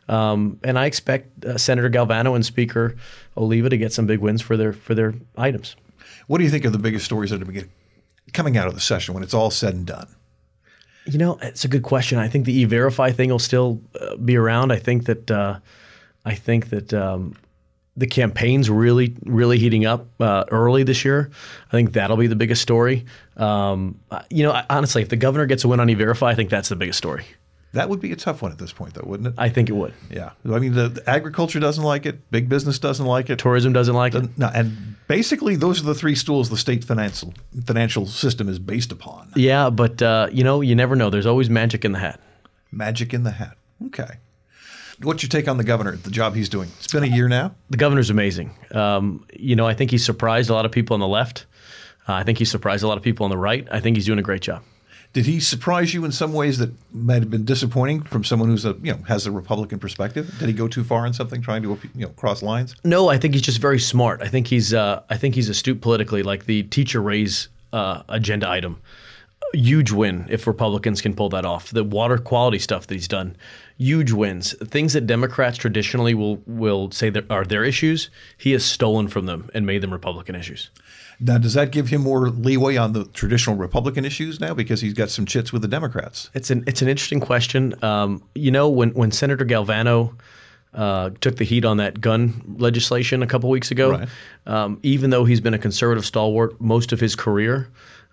um, 0.08 0.60
and 0.62 0.78
I 0.78 0.86
expect 0.86 1.44
uh, 1.44 1.58
Senator 1.58 1.90
Galvano 1.90 2.36
and 2.36 2.46
Speaker 2.46 2.94
Oliva 3.36 3.70
to 3.70 3.76
get 3.76 3.92
some 3.92 4.06
big 4.06 4.20
wins 4.20 4.40
for 4.40 4.56
their 4.56 4.72
for 4.72 4.94
their 4.94 5.14
items. 5.36 5.74
what 6.28 6.38
do 6.38 6.44
you 6.44 6.50
think 6.50 6.64
are 6.64 6.70
the 6.70 6.78
biggest 6.78 7.04
stories 7.06 7.30
that 7.30 7.42
are 7.42 7.64
coming 8.32 8.56
out 8.56 8.68
of 8.68 8.74
the 8.74 8.80
session 8.80 9.14
when 9.14 9.24
it's 9.24 9.34
all 9.34 9.50
said 9.50 9.74
and 9.74 9.86
done? 9.86 10.06
You 11.06 11.18
know, 11.18 11.38
it's 11.42 11.64
a 11.64 11.68
good 11.68 11.82
question. 11.82 12.18
I 12.18 12.28
think 12.28 12.46
the 12.46 12.56
e-verify 12.60 13.10
thing 13.10 13.30
will 13.30 13.38
still 13.38 13.80
uh, 14.00 14.16
be 14.16 14.36
around. 14.36 14.70
I 14.70 14.76
think 14.78 15.06
that 15.06 15.30
uh, 15.30 15.58
I 16.24 16.34
think 16.34 16.70
that 16.70 16.94
um, 16.94 17.34
the 17.96 18.06
campaign's 18.06 18.70
really 18.70 19.16
really 19.24 19.58
heating 19.58 19.84
up 19.84 20.06
uh, 20.20 20.44
early 20.50 20.84
this 20.84 21.04
year. 21.04 21.30
I 21.68 21.70
think 21.72 21.92
that'll 21.92 22.16
be 22.16 22.28
the 22.28 22.36
biggest 22.36 22.62
story. 22.62 23.04
Um, 23.36 23.98
you 24.30 24.44
know, 24.44 24.52
I- 24.52 24.64
honestly, 24.70 25.02
if 25.02 25.08
the 25.08 25.16
governor 25.16 25.46
gets 25.46 25.64
a 25.64 25.68
win 25.68 25.80
on 25.80 25.90
e-verify, 25.90 26.30
I 26.30 26.34
think 26.34 26.50
that's 26.50 26.68
the 26.68 26.76
biggest 26.76 26.98
story. 26.98 27.24
That 27.72 27.88
would 27.88 28.00
be 28.00 28.12
a 28.12 28.16
tough 28.16 28.42
one 28.42 28.52
at 28.52 28.58
this 28.58 28.72
point, 28.72 28.94
though, 28.94 29.04
wouldn't 29.06 29.28
it? 29.28 29.34
I 29.38 29.48
think 29.48 29.70
it 29.70 29.72
would. 29.72 29.94
yeah. 30.10 30.32
I 30.44 30.58
mean, 30.58 30.74
the, 30.74 30.88
the 30.90 31.08
agriculture 31.08 31.58
doesn't 31.58 31.82
like 31.82 32.04
it. 32.04 32.30
Big 32.30 32.48
business 32.48 32.78
doesn't 32.78 33.06
like 33.06 33.30
it. 33.30 33.38
Tourism 33.38 33.72
doesn't 33.72 33.94
like 33.94 34.14
it. 34.14 34.36
No, 34.36 34.50
and 34.54 34.96
basically, 35.08 35.56
those 35.56 35.80
are 35.80 35.84
the 35.84 35.94
three 35.94 36.14
stools 36.14 36.50
the 36.50 36.58
state 36.58 36.84
financial 36.84 37.32
financial 37.64 38.06
system 38.06 38.48
is 38.48 38.58
based 38.58 38.92
upon. 38.92 39.32
Yeah, 39.36 39.70
but 39.70 40.02
uh, 40.02 40.28
you 40.30 40.44
know, 40.44 40.60
you 40.60 40.74
never 40.74 40.96
know. 40.96 41.08
There's 41.08 41.26
always 41.26 41.48
magic 41.48 41.84
in 41.84 41.92
the 41.92 41.98
hat. 41.98 42.20
Magic 42.70 43.14
in 43.14 43.22
the 43.24 43.30
hat. 43.30 43.56
Okay. 43.86 44.18
What's 45.02 45.22
your 45.22 45.30
take 45.30 45.48
on 45.48 45.56
the 45.56 45.64
governor, 45.64 45.96
the 45.96 46.10
job 46.10 46.34
he's 46.34 46.48
doing? 46.48 46.68
It's 46.78 46.92
been 46.92 47.02
a 47.02 47.08
year 47.08 47.26
now. 47.26 47.54
The 47.70 47.76
governor's 47.76 48.10
amazing. 48.10 48.54
Um, 48.72 49.26
you 49.32 49.56
know, 49.56 49.66
I 49.66 49.74
think 49.74 49.90
he's 49.90 50.04
surprised 50.04 50.48
a 50.50 50.52
lot 50.52 50.64
of 50.66 50.70
people 50.70 50.94
on 50.94 51.00
the 51.00 51.08
left. 51.08 51.46
Uh, 52.08 52.12
I 52.12 52.22
think 52.22 52.38
he's 52.38 52.50
surprised 52.50 52.84
a 52.84 52.88
lot 52.88 52.98
of 52.98 53.02
people 53.02 53.24
on 53.24 53.30
the 53.30 53.38
right. 53.38 53.66
I 53.72 53.80
think 53.80 53.96
he's 53.96 54.06
doing 54.06 54.18
a 54.18 54.22
great 54.22 54.42
job. 54.42 54.62
Did 55.12 55.26
he 55.26 55.40
surprise 55.40 55.92
you 55.92 56.06
in 56.06 56.12
some 56.12 56.32
ways 56.32 56.56
that 56.58 56.72
might 56.92 57.20
have 57.20 57.30
been 57.30 57.44
disappointing 57.44 58.02
from 58.02 58.24
someone 58.24 58.48
who's 58.48 58.64
a 58.64 58.76
you 58.82 58.92
know 58.92 58.98
has 59.08 59.26
a 59.26 59.30
Republican 59.30 59.78
perspective? 59.78 60.34
Did 60.38 60.48
he 60.48 60.54
go 60.54 60.68
too 60.68 60.84
far 60.84 61.06
in 61.06 61.12
something, 61.12 61.42
trying 61.42 61.62
to 61.62 61.78
you 61.94 62.06
know 62.06 62.08
cross 62.10 62.42
lines? 62.42 62.74
No, 62.82 63.08
I 63.08 63.18
think 63.18 63.34
he's 63.34 63.42
just 63.42 63.60
very 63.60 63.78
smart. 63.78 64.22
I 64.22 64.28
think 64.28 64.46
he's 64.46 64.72
uh, 64.72 65.02
I 65.10 65.18
think 65.18 65.34
he's 65.34 65.50
astute 65.50 65.82
politically. 65.82 66.22
Like 66.22 66.46
the 66.46 66.62
teacher 66.64 67.02
raise 67.02 67.48
uh, 67.74 68.04
agenda 68.08 68.48
item, 68.48 68.80
huge 69.52 69.92
win 69.92 70.26
if 70.30 70.46
Republicans 70.46 71.02
can 71.02 71.14
pull 71.14 71.28
that 71.30 71.44
off. 71.44 71.70
The 71.70 71.84
water 71.84 72.16
quality 72.16 72.58
stuff 72.58 72.86
that 72.86 72.94
he's 72.94 73.08
done, 73.08 73.36
huge 73.76 74.12
wins. 74.12 74.54
Things 74.66 74.94
that 74.94 75.06
Democrats 75.06 75.58
traditionally 75.58 76.14
will 76.14 76.42
will 76.46 76.90
say 76.90 77.10
that 77.10 77.30
are 77.30 77.44
their 77.44 77.64
issues, 77.64 78.08
he 78.38 78.52
has 78.52 78.64
stolen 78.64 79.08
from 79.08 79.26
them 79.26 79.50
and 79.54 79.66
made 79.66 79.82
them 79.82 79.92
Republican 79.92 80.34
issues. 80.34 80.70
Now, 81.24 81.38
does 81.38 81.54
that 81.54 81.70
give 81.70 81.88
him 81.88 82.02
more 82.02 82.28
leeway 82.30 82.76
on 82.76 82.92
the 82.92 83.04
traditional 83.04 83.56
Republican 83.56 84.04
issues 84.04 84.40
now 84.40 84.54
because 84.54 84.80
he's 84.80 84.92
got 84.94 85.08
some 85.08 85.24
chits 85.24 85.52
with 85.52 85.62
the 85.62 85.68
Democrats? 85.68 86.30
It's 86.34 86.50
an 86.50 86.64
it's 86.66 86.82
an 86.82 86.88
interesting 86.88 87.20
question. 87.20 87.74
Um, 87.84 88.22
you 88.34 88.50
know, 88.50 88.68
when 88.68 88.90
when 88.90 89.12
Senator 89.12 89.44
Galvano 89.44 90.14
uh, 90.74 91.10
took 91.20 91.36
the 91.36 91.44
heat 91.44 91.64
on 91.64 91.76
that 91.76 92.00
gun 92.00 92.56
legislation 92.58 93.22
a 93.22 93.26
couple 93.26 93.50
weeks 93.50 93.70
ago, 93.70 93.90
Right. 93.90 94.08
um, 94.46 94.80
even 94.82 95.10
though 95.10 95.24
he's 95.24 95.40
been 95.40 95.54
a 95.54 95.58
conservative 95.58 96.04
stalwart 96.04 96.60
most 96.60 96.92
of 96.92 96.98
his 97.00 97.14
career, 97.14 97.68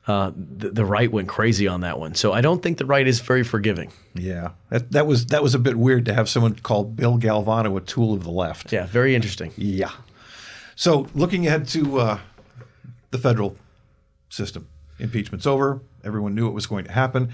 uh, 0.08 0.32
the, 0.36 0.70
the 0.72 0.86
right 0.86 1.12
went 1.12 1.28
crazy 1.30 1.68
on 1.68 1.82
that 1.82 2.00
one. 2.00 2.16
So 2.16 2.34
I 2.34 2.42
don't 2.42 2.62
think 2.62 2.78
the 2.78 2.86
right 2.86 3.08
is 3.08 3.20
very 3.22 3.44
forgiving. 3.44 3.92
Yeah, 4.14 4.50
that, 4.70 4.92
that 4.92 5.08
was 5.08 5.28
that 5.28 5.42
was 5.42 5.56
a 5.56 5.60
bit 5.60 5.78
weird 5.78 6.06
to 6.06 6.14
have 6.14 6.28
someone 6.30 6.54
call 6.56 6.84
Bill 6.84 7.18
Galvano 7.18 7.76
a 7.78 7.82
tool 7.82 8.14
of 8.14 8.24
the 8.24 8.32
left. 8.32 8.72
Yeah, 8.74 8.86
very 8.88 9.16
interesting. 9.16 9.52
Yeah. 9.58 9.92
So 10.76 11.08
looking 11.14 11.46
ahead 11.48 11.68
to 11.70 12.00
uh, 12.00 12.20
the 13.12 13.18
federal 13.18 13.56
system, 14.30 14.68
impeachment's 15.00 15.46
over. 15.46 15.82
Everyone 16.04 16.36
knew 16.36 16.48
it 16.48 16.54
was 16.54 16.68
going 16.68 16.86
to 16.86 16.92
happen. 16.92 17.34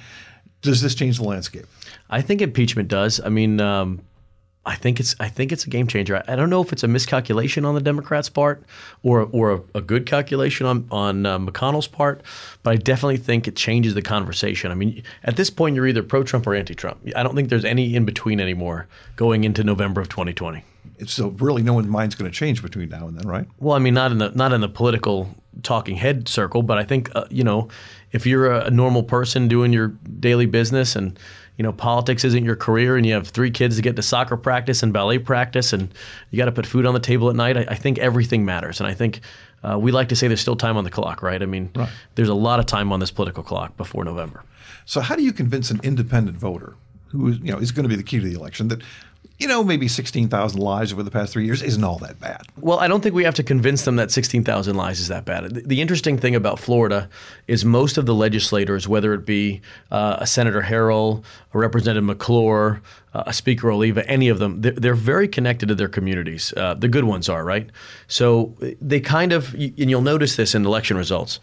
Does 0.61 0.81
this 0.81 0.95
change 0.95 1.17
the 1.17 1.23
landscape? 1.23 1.65
I 2.09 2.21
think 2.21 2.41
impeachment 2.41 2.87
does. 2.87 3.19
I 3.19 3.29
mean, 3.29 3.61
um, 3.61 4.01
I 4.65 4.75
think 4.75 4.99
it's 4.99 5.15
I 5.19 5.29
think 5.29 5.51
it's 5.51 5.65
a 5.65 5.69
game 5.69 5.85
changer. 5.87 6.17
I, 6.17 6.33
I 6.33 6.35
don't 6.35 6.49
know 6.49 6.61
if 6.61 6.73
it's 6.73 6.83
a 6.83 6.87
miscalculation 6.87 7.65
on 7.65 7.75
the 7.75 7.81
Democrats' 7.81 8.29
part 8.29 8.63
or 9.03 9.29
or 9.31 9.53
a, 9.53 9.61
a 9.75 9.81
good 9.81 10.05
calculation 10.05 10.65
on 10.65 10.87
on 10.89 11.25
uh, 11.25 11.37
McConnell's 11.37 11.87
part, 11.87 12.21
but 12.63 12.71
I 12.71 12.77
definitely 12.77 13.17
think 13.17 13.47
it 13.47 13.55
changes 13.55 13.93
the 13.93 14.01
conversation. 14.01 14.71
I 14.71 14.75
mean, 14.75 15.03
at 15.23 15.37
this 15.37 15.49
point, 15.49 15.75
you're 15.75 15.87
either 15.87 16.01
pro-Trump 16.01 16.47
or 16.47 16.55
anti-Trump. 16.55 16.99
I 17.15 17.21
don't 17.21 17.35
think 17.35 17.49
there's 17.49 17.65
any 17.65 17.95
in 17.95 18.05
between 18.05 18.39
anymore 18.39 18.87
going 19.15 19.43
into 19.43 19.63
November 19.63 20.01
of 20.01 20.09
2020. 20.09 20.63
It's 20.97 21.13
so 21.13 21.29
really 21.29 21.61
no 21.61 21.73
one's 21.73 21.87
mind's 21.87 22.15
going 22.15 22.31
to 22.31 22.35
change 22.35 22.61
between 22.63 22.89
now 22.89 23.07
and 23.07 23.17
then, 23.17 23.27
right? 23.27 23.45
Well, 23.59 23.75
I 23.75 23.79
mean, 23.79 23.93
not 23.93 24.11
in 24.11 24.17
the 24.17 24.29
not 24.29 24.51
in 24.51 24.61
the 24.61 24.69
political 24.69 25.35
talking 25.63 25.95
head 25.95 26.27
circle, 26.27 26.61
but 26.63 26.77
I 26.77 26.83
think 26.83 27.09
uh, 27.15 27.25
you 27.29 27.43
know, 27.43 27.67
if 28.11 28.25
you're 28.25 28.51
a, 28.51 28.65
a 28.65 28.71
normal 28.71 29.03
person 29.03 29.47
doing 29.47 29.73
your 29.73 29.89
daily 30.19 30.45
business 30.45 30.95
and 30.95 31.17
you 31.57 31.63
know 31.63 31.71
politics 31.71 32.23
isn't 32.25 32.43
your 32.43 32.55
career, 32.55 32.97
and 32.97 33.05
you 33.05 33.13
have 33.13 33.27
three 33.27 33.51
kids 33.51 33.75
to 33.77 33.81
get 33.81 33.95
to 33.95 34.01
soccer 34.01 34.37
practice 34.37 34.83
and 34.83 34.91
ballet 34.93 35.19
practice, 35.19 35.73
and 35.73 35.93
you 36.31 36.37
got 36.37 36.45
to 36.45 36.51
put 36.51 36.65
food 36.65 36.85
on 36.85 36.93
the 36.93 36.99
table 36.99 37.29
at 37.29 37.35
night, 37.35 37.57
I, 37.57 37.65
I 37.69 37.75
think 37.75 37.97
everything 37.99 38.45
matters, 38.45 38.79
and 38.79 38.87
I 38.87 38.93
think. 38.93 39.21
Uh, 39.63 39.79
we 39.79 39.91
like 39.91 40.09
to 40.09 40.15
say 40.15 40.27
there's 40.27 40.41
still 40.41 40.55
time 40.55 40.77
on 40.77 40.83
the 40.83 40.91
clock, 40.91 41.23
right? 41.23 41.41
I 41.41 41.47
mean, 41.47 41.71
Right. 41.75 41.89
there's 42.13 42.29
a 42.29 42.35
lot 42.35 42.59
of 42.59 42.67
time 42.67 42.91
on 42.91 42.99
this 42.99 43.09
political 43.09 43.41
clock 43.41 43.75
before 43.77 44.05
November. 44.05 44.43
So 44.85 45.01
how 45.01 45.15
do 45.15 45.23
you 45.23 45.33
convince 45.33 45.71
an 45.71 45.79
independent 45.81 46.37
voter 46.37 46.75
who 47.07 47.29
is, 47.29 47.39
you 47.39 47.51
know, 47.51 47.57
is 47.57 47.71
going 47.71 47.81
to 47.81 47.89
be 47.89 47.95
the 47.95 48.03
key 48.03 48.19
to 48.19 48.25
the 48.27 48.35
election 48.35 48.67
that, 48.67 48.83
you 49.37 49.47
know, 49.47 49.63
maybe 49.63 49.87
16,000 49.87 50.59
lives 50.59 50.93
over 50.93 51.03
the 51.03 51.11
past 51.11 51.33
three 51.33 51.45
years 51.45 51.61
isn't 51.61 51.83
all 51.83 51.97
that 51.99 52.19
bad? 52.19 52.41
Well, 52.59 52.79
I 52.79 52.87
don't 52.87 53.01
think 53.01 53.15
we 53.15 53.23
have 53.23 53.35
to 53.35 53.43
convince 53.43 53.85
them 53.85 53.95
that 53.97 54.11
16,000 54.11 54.75
lies 54.75 54.99
is 54.99 55.07
that 55.07 55.25
bad. 55.25 55.53
The, 55.53 55.61
the 55.61 55.81
interesting 55.81 56.17
thing 56.17 56.35
about 56.35 56.59
Florida 56.59 57.09
is 57.47 57.65
most 57.65 57.97
of 57.97 58.05
the 58.05 58.13
legislators, 58.13 58.87
whether 58.87 59.13
it 59.13 59.25
be 59.25 59.61
uh, 59.91 60.17
a 60.19 60.27
Senator 60.27 60.61
Harrell, 60.61 61.23
a 61.53 61.57
Representative 61.57 62.03
McClure, 62.03 62.81
uh, 63.13 63.23
a 63.27 63.33
Speaker 63.33 63.71
Oliva, 63.71 64.07
any 64.09 64.29
of 64.29 64.39
them, 64.39 64.61
they're, 64.61 64.73
they're 64.73 64.93
very 64.93 65.27
connected 65.27 65.67
to 65.67 65.75
their 65.75 65.87
communities. 65.87 66.53
Uh, 66.57 66.73
the 66.73 66.87
good 66.87 67.05
ones 67.05 67.29
are, 67.29 67.43
right? 67.43 67.69
So 68.07 68.55
they 68.81 68.99
kind 68.99 69.31
of, 69.31 69.53
and 69.53 69.89
you'll 69.89 70.01
notice 70.01 70.35
this 70.35 70.53
in 70.53 70.65
election 70.65 70.97
results. 70.97 71.39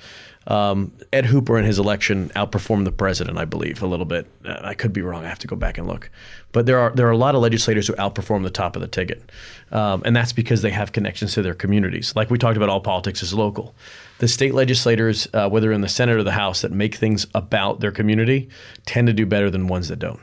Um, 0.47 0.93
Ed 1.13 1.27
Hooper 1.27 1.59
in 1.59 1.65
his 1.65 1.79
election 1.79 2.31
outperformed 2.35 2.85
the 2.85 2.93
president, 2.93 3.39
I 3.39 3.45
believe, 3.45 3.83
a 3.83 3.87
little 3.87 4.07
bit. 4.07 4.27
Uh, 4.45 4.59
I 4.63 4.75
could 4.75 4.93
be 4.93 5.03
wrong. 5.03 5.25
I 5.25 5.29
have 5.29 5.39
to 5.41 5.47
go 5.47 5.57
back 5.57 5.79
and 5.79 5.87
look. 5.87 6.11
But 6.51 6.67
there 6.67 6.79
are 6.79 6.91
there 6.91 7.07
are 7.07 7.13
a 7.13 7.17
lot 7.17 7.35
of 7.35 7.43
legislators 7.43 7.87
who 7.87 7.95
outperform 7.95 8.43
the 8.43 8.51
top 8.51 8.77
of 8.77 8.83
the 8.83 8.89
ticket, 8.89 9.31
um, 9.71 10.03
and 10.05 10.15
that's 10.15 10.33
because 10.33 10.63
they 10.63 10.71
have 10.71 10.93
connections 10.93 11.35
to 11.35 11.43
their 11.43 11.55
communities. 11.55 12.15
Like 12.17 12.31
we 12.31 12.39
talked 12.39 12.57
about, 12.57 12.69
all 12.69 12.81
politics 12.81 13.23
is 13.23 13.33
local. 13.33 13.75
The 14.19 14.29
state 14.29 14.55
legislators, 14.55 15.29
uh, 15.33 15.49
whether 15.49 15.73
in 15.73 15.81
the 15.81 15.89
Senate 15.89 16.17
or 16.17 16.23
the 16.23 16.33
House, 16.33 16.63
that 16.63 16.73
make 16.73 16.97
things 16.97 17.27
about 17.35 17.81
their 17.81 17.93
community, 17.93 18.49
tend 18.85 19.07
to 19.07 19.13
do 19.13 19.27
better 19.27 19.51
than 19.51 19.69
ones 19.69 19.89
that 19.89 19.99
don't. 19.99 20.21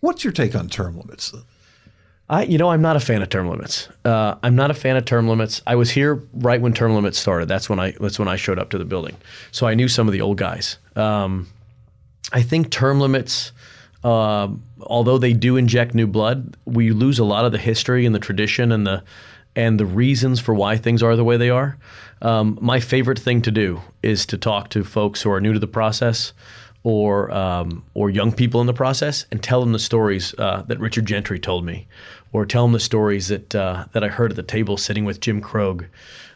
What's 0.00 0.22
your 0.22 0.32
take 0.32 0.54
on 0.54 0.68
term 0.68 0.96
limits? 0.96 1.34
I, 2.30 2.44
you 2.44 2.58
know, 2.58 2.68
I'm 2.68 2.82
not 2.82 2.96
a 2.96 3.00
fan 3.00 3.22
of 3.22 3.30
term 3.30 3.48
limits. 3.48 3.88
Uh, 4.04 4.34
I'm 4.42 4.54
not 4.54 4.70
a 4.70 4.74
fan 4.74 4.96
of 4.96 5.04
term 5.04 5.28
limits. 5.28 5.62
I 5.66 5.76
was 5.76 5.90
here 5.90 6.22
right 6.34 6.60
when 6.60 6.74
term 6.74 6.94
limits 6.94 7.18
started. 7.18 7.48
That's 7.48 7.70
when 7.70 7.78
I 7.78 7.92
that's 7.92 8.18
when 8.18 8.28
I 8.28 8.36
showed 8.36 8.58
up 8.58 8.70
to 8.70 8.78
the 8.78 8.84
building, 8.84 9.16
so 9.50 9.66
I 9.66 9.74
knew 9.74 9.88
some 9.88 10.06
of 10.06 10.12
the 10.12 10.20
old 10.20 10.36
guys. 10.36 10.76
Um, 10.94 11.48
I 12.32 12.42
think 12.42 12.70
term 12.70 13.00
limits, 13.00 13.52
uh, 14.04 14.48
although 14.82 15.16
they 15.16 15.32
do 15.32 15.56
inject 15.56 15.94
new 15.94 16.06
blood, 16.06 16.56
we 16.66 16.90
lose 16.90 17.18
a 17.18 17.24
lot 17.24 17.46
of 17.46 17.52
the 17.52 17.58
history 17.58 18.04
and 18.04 18.14
the 18.14 18.18
tradition 18.18 18.72
and 18.72 18.86
the 18.86 19.02
and 19.56 19.80
the 19.80 19.86
reasons 19.86 20.38
for 20.38 20.54
why 20.54 20.76
things 20.76 21.02
are 21.02 21.16
the 21.16 21.24
way 21.24 21.36
they 21.36 21.50
are. 21.50 21.78
Um, 22.20 22.58
my 22.60 22.78
favorite 22.78 23.18
thing 23.18 23.42
to 23.42 23.50
do 23.50 23.80
is 24.02 24.26
to 24.26 24.36
talk 24.38 24.68
to 24.70 24.84
folks 24.84 25.22
who 25.22 25.30
are 25.30 25.40
new 25.40 25.52
to 25.52 25.58
the 25.58 25.66
process 25.66 26.32
or 26.82 27.30
um, 27.32 27.84
or 27.94 28.10
young 28.10 28.32
people 28.32 28.60
in 28.60 28.66
the 28.66 28.74
process 28.74 29.26
and 29.30 29.42
tell 29.42 29.60
them 29.60 29.72
the 29.72 29.78
stories 29.78 30.34
uh, 30.38 30.62
that 30.68 30.78
Richard 30.78 31.06
Gentry 31.06 31.38
told 31.38 31.64
me, 31.64 31.86
or 32.32 32.46
tell 32.46 32.64
them 32.64 32.72
the 32.72 32.80
stories 32.80 33.28
that 33.28 33.54
uh, 33.54 33.86
that 33.92 34.04
I 34.04 34.08
heard 34.08 34.30
at 34.30 34.36
the 34.36 34.42
table 34.42 34.76
sitting 34.76 35.04
with 35.04 35.20
Jim 35.20 35.40
Krog. 35.40 35.86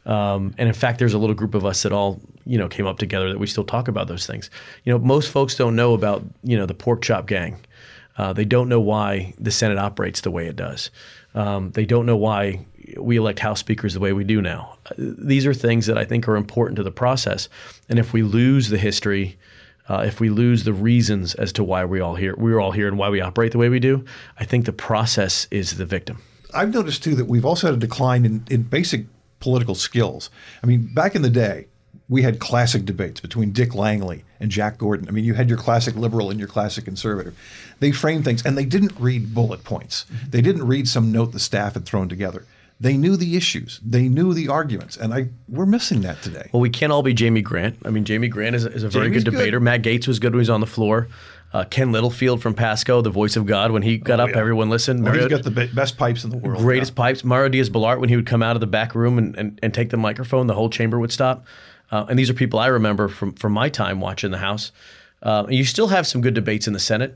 Um, 0.05 0.53
and 0.59 0.67
in 0.67 0.75
fact, 0.75 0.99
there's 0.99 1.15
a 1.15 1.19
little 1.19 1.35
group 1.35 1.55
of 1.55 1.65
us 1.65 1.83
that 1.83 1.93
all 1.93 2.21
you 2.45 2.59
know 2.59 2.69
came 2.69 2.87
up 2.87 2.99
together 2.99 3.29
that 3.31 3.39
we 3.39 3.47
still 3.47 3.65
talk 3.65 3.89
about 3.89 4.09
those 4.09 4.27
things. 4.27 4.51
You 4.85 4.93
know, 4.93 4.99
most 4.99 5.31
folks 5.31 5.55
don't 5.55 5.77
know 5.77 5.95
about 5.95 6.25
you 6.43 6.57
know 6.57 6.67
the 6.67 6.75
pork 6.75 7.03
chop 7.03 7.27
gang. 7.27 7.59
Uh, 8.19 8.33
they 8.33 8.45
don't 8.45 8.69
know 8.69 8.81
why 8.81 9.35
the 9.39 9.51
Senate 9.51 9.79
operates 9.79 10.21
the 10.21 10.31
way 10.31 10.47
it 10.47 10.57
does. 10.57 10.91
Um, 11.35 11.71
they 11.71 11.87
don't 11.87 12.05
know 12.05 12.17
why 12.17 12.67
we 12.99 13.17
elect 13.17 13.39
House 13.39 13.61
speakers 13.61 13.95
the 13.95 14.01
way 14.01 14.13
we 14.13 14.25
do 14.25 14.43
now. 14.43 14.77
Uh, 14.87 14.95
These 14.99 15.47
are 15.47 15.55
things 15.55 15.87
that 15.87 15.97
I 15.97 16.05
think 16.05 16.29
are 16.29 16.37
important 16.37 16.77
to 16.77 16.83
the 16.83 16.91
process. 16.91 17.49
And 17.89 17.99
if 17.99 18.13
we 18.13 18.23
lose 18.23 18.69
the 18.69 18.77
history, 18.77 19.39
uh, 19.93 20.01
if 20.01 20.21
we 20.21 20.31
lose 20.31 20.65
the 20.65 20.73
reasons 20.73 21.35
as 21.35 21.53
to 21.53 21.63
why 21.63 21.85
we 21.85 22.01
all 22.01 22.15
here, 22.15 22.35
we're 22.39 22.59
all 22.59 22.73
here, 22.73 22.89
and 22.89 22.97
why 22.97 23.11
we 23.11 23.21
operate 23.21 23.53
the 23.53 23.59
way 23.59 23.69
we 23.69 23.79
do, 23.79 24.03
I 24.41 24.45
think 24.47 24.65
the 24.65 24.73
process 24.73 25.47
is 25.51 25.77
the 25.77 25.85
victim. 25.85 26.23
I've 26.55 26.73
noticed 26.73 27.05
too 27.05 27.15
that 27.17 27.27
we've 27.27 27.45
also 27.45 27.67
had 27.67 27.75
a 27.75 27.79
decline 27.79 28.25
in, 28.25 28.43
in 28.49 28.63
basic 28.63 29.05
political 29.39 29.75
skills. 29.75 30.31
I 30.63 30.67
mean, 30.67 30.95
back 30.95 31.15
in 31.15 31.21
the 31.21 31.29
day, 31.29 31.67
we 32.09 32.23
had 32.23 32.41
classic 32.41 32.87
debates 32.87 33.21
between 33.21 33.53
Dick 33.53 33.75
Langley 33.75 34.25
and 34.41 34.51
Jack 34.51 34.79
Gordon. 34.79 35.09
I 35.09 35.11
mean, 35.11 35.25
you 35.25 35.35
had 35.35 35.51
your 35.51 35.59
classic 35.59 35.95
liberal 35.95 36.31
and 36.31 36.39
your 36.39 36.49
classic 36.49 36.87
conservative. 36.87 37.39
They 37.81 37.93
framed 37.93 38.25
things, 38.25 38.43
and 38.47 38.57
they 38.57 38.65
didn't 38.65 38.95
read 38.99 39.35
bullet 39.35 39.63
points. 39.63 40.07
They 40.27 40.41
didn't 40.41 40.67
read 40.67 40.89
some 40.89 41.13
note 41.13 41.33
the 41.33 41.39
staff 41.39 41.75
had 41.75 41.85
thrown 41.85 42.09
together. 42.09 42.47
They 42.83 42.97
knew 42.97 43.17
the 43.17 43.37
issues. 43.37 43.81
They 43.85 44.09
knew 44.09 44.35
the 44.35 44.49
arguments, 44.49 44.97
and 44.97 45.15
I 45.15 45.29
we're 45.49 45.67
missing 45.67 46.01
that 46.03 46.21
today. 46.21 46.51
Well, 46.53 46.61
we 46.61 46.69
can't 46.69 46.91
all 46.93 47.03
be 47.05 47.15
Jamie 47.15 47.41
Grant. 47.41 47.79
I 47.85 47.91
mean, 47.91 48.05
Jamie 48.05 48.27
Grant 48.29 48.57
is, 48.57 48.65
is 48.67 48.83
a 48.83 48.89
very 48.89 49.07
Jamie's 49.07 49.23
good 49.25 49.31
debater. 49.31 49.59
good. 49.59 49.65
Matt 49.65 49.83
Gaetz 49.83 50.09
was 50.09 50.19
good 50.19 50.33
when 50.33 50.39
he 50.41 50.43
was 50.43 50.51
on 50.51 50.61
the 50.61 50.67
floor. 50.67 51.07
Uh, 51.53 51.65
Ken 51.65 51.93
Littlefield 51.93 52.43
from 52.43 52.55
Pasco, 52.55 53.01
the 53.03 53.11
voice 53.11 53.37
of 53.37 53.47
God, 53.47 53.71
when 53.71 53.83
he 53.83 53.99
got 53.99 54.19
up, 54.21 54.31
Oh, 54.31 54.33
yeah. 54.33 54.39
everyone 54.41 54.69
listened. 54.71 55.05
Well, 55.05 55.13
he's 55.13 55.21
Mario- 55.23 55.37
got 55.37 55.45
the 55.45 55.51
be- 55.53 55.67
best 55.75 55.97
pipes 55.99 56.25
in 56.25 56.31
the 56.31 56.39
world. 56.39 56.59
greatest 56.59 56.93
yeah. 56.93 56.97
pipes. 57.05 57.23
Mario 57.25 57.51
Diaz 57.51 57.71
Balart, 57.71 58.01
when 58.01 58.09
he 58.09 58.17
would 58.17 58.27
come 58.27 58.43
out 58.43 58.57
of 58.57 58.61
the 58.61 58.67
back 58.67 58.95
room 58.95 59.17
and, 59.19 59.37
and, 59.37 59.61
and 59.63 59.73
take 59.73 59.91
the 59.91 59.97
microphone, 59.99 60.47
the 60.49 60.55
whole 60.55 60.71
chamber 60.71 60.99
would 60.99 61.13
stop. 61.13 61.45
Uh, 61.91 62.07
and 62.09 62.19
these 62.19 62.31
are 62.31 62.35
people 62.35 62.59
I 62.59 62.67
remember 62.69 63.07
from, 63.07 63.35
from 63.35 63.53
my 63.53 63.69
time 63.69 64.01
watching 64.01 64.31
the 64.33 64.39
House. 64.39 64.73
Uh, 65.23 65.45
you 65.49 65.65
still 65.65 65.89
have 65.89 66.07
some 66.07 66.21
good 66.23 66.35
debates 66.35 66.67
in 66.67 66.73
the 66.73 66.81
Senate. 66.81 67.15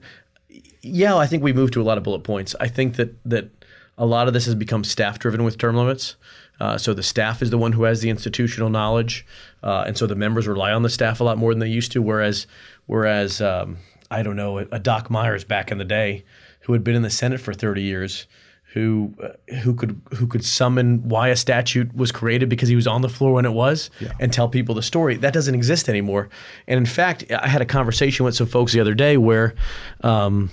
Yeah, 0.83 1.17
I 1.17 1.27
think 1.27 1.43
we 1.43 1.53
moved 1.53 1.73
to 1.73 1.83
a 1.83 1.85
lot 1.85 1.99
of 1.99 2.05
bullet 2.05 2.23
points. 2.23 2.55
I 2.61 2.69
think 2.69 2.97
that 2.97 3.15
that 3.25 3.51
a 3.99 4.07
lot 4.07 4.29
of 4.29 4.35
this 4.35 4.45
has 4.45 4.55
become 4.55 4.85
staff 4.85 5.19
driven 5.19 5.45
with 5.45 5.59
term 5.59 5.77
limits. 5.77 6.17
Uh, 6.59 6.79
so 6.79 6.95
the 6.95 7.03
staff 7.03 7.43
is 7.43 7.51
the 7.51 7.59
one 7.59 7.73
who 7.73 7.85
has 7.85 8.01
the 8.01 8.09
institutional 8.09 8.71
knowledge, 8.71 9.27
uh, 9.63 9.85
and 9.87 9.97
so 9.99 10.07
the 10.07 10.15
members 10.15 10.47
rely 10.47 10.73
on 10.73 10.83
the 10.83 10.89
staff 10.89 11.21
a 11.21 11.25
lot 11.25 11.37
more 11.37 11.53
than 11.53 11.59
they 11.59 11.69
used 11.69 11.93
to. 11.93 12.01
Whereas, 12.01 12.47
whereas 12.87 13.41
um, 13.43 13.77
I 14.11 14.23
don't 14.23 14.37
know, 14.37 14.59
a 14.59 14.79
Doc 14.79 15.11
Myers 15.11 15.45
back 15.45 15.71
in 15.71 15.79
the 15.79 15.85
day, 15.85 16.25
who 16.61 16.73
had 16.73 16.83
been 16.83 16.95
in 16.95 17.03
the 17.03 17.11
Senate 17.11 17.41
for 17.41 17.53
thirty 17.53 17.83
years, 17.83 18.27
who 18.73 19.15
uh, 19.23 19.55
who 19.57 19.75
could 19.75 20.01
who 20.15 20.27
could 20.27 20.45
summon 20.45 21.09
why 21.09 21.29
a 21.29 21.37
statute 21.37 21.95
was 21.95 22.11
created 22.11 22.49
because 22.49 22.71
he 22.71 22.77
was 22.77 22.87
on 22.87 23.03
the 23.03 23.11
floor 23.11 23.35
when 23.35 23.45
it 23.45 23.53
was 23.53 23.91
and 24.19 24.33
tell 24.33 24.49
people 24.49 24.75
the 24.75 24.83
story. 24.83 25.17
That 25.17 25.35
doesn't 25.35 25.55
exist 25.55 25.91
anymore. 25.91 26.31
And 26.67 26.79
in 26.79 26.87
fact, 26.87 27.31
I 27.31 27.49
had 27.49 27.61
a 27.61 27.67
conversation 27.67 28.25
with 28.25 28.35
some 28.35 28.47
folks 28.47 28.73
the 28.73 28.81
other 28.81 28.95
day 28.95 29.17
where. 29.19 29.55
Um, 30.03 30.51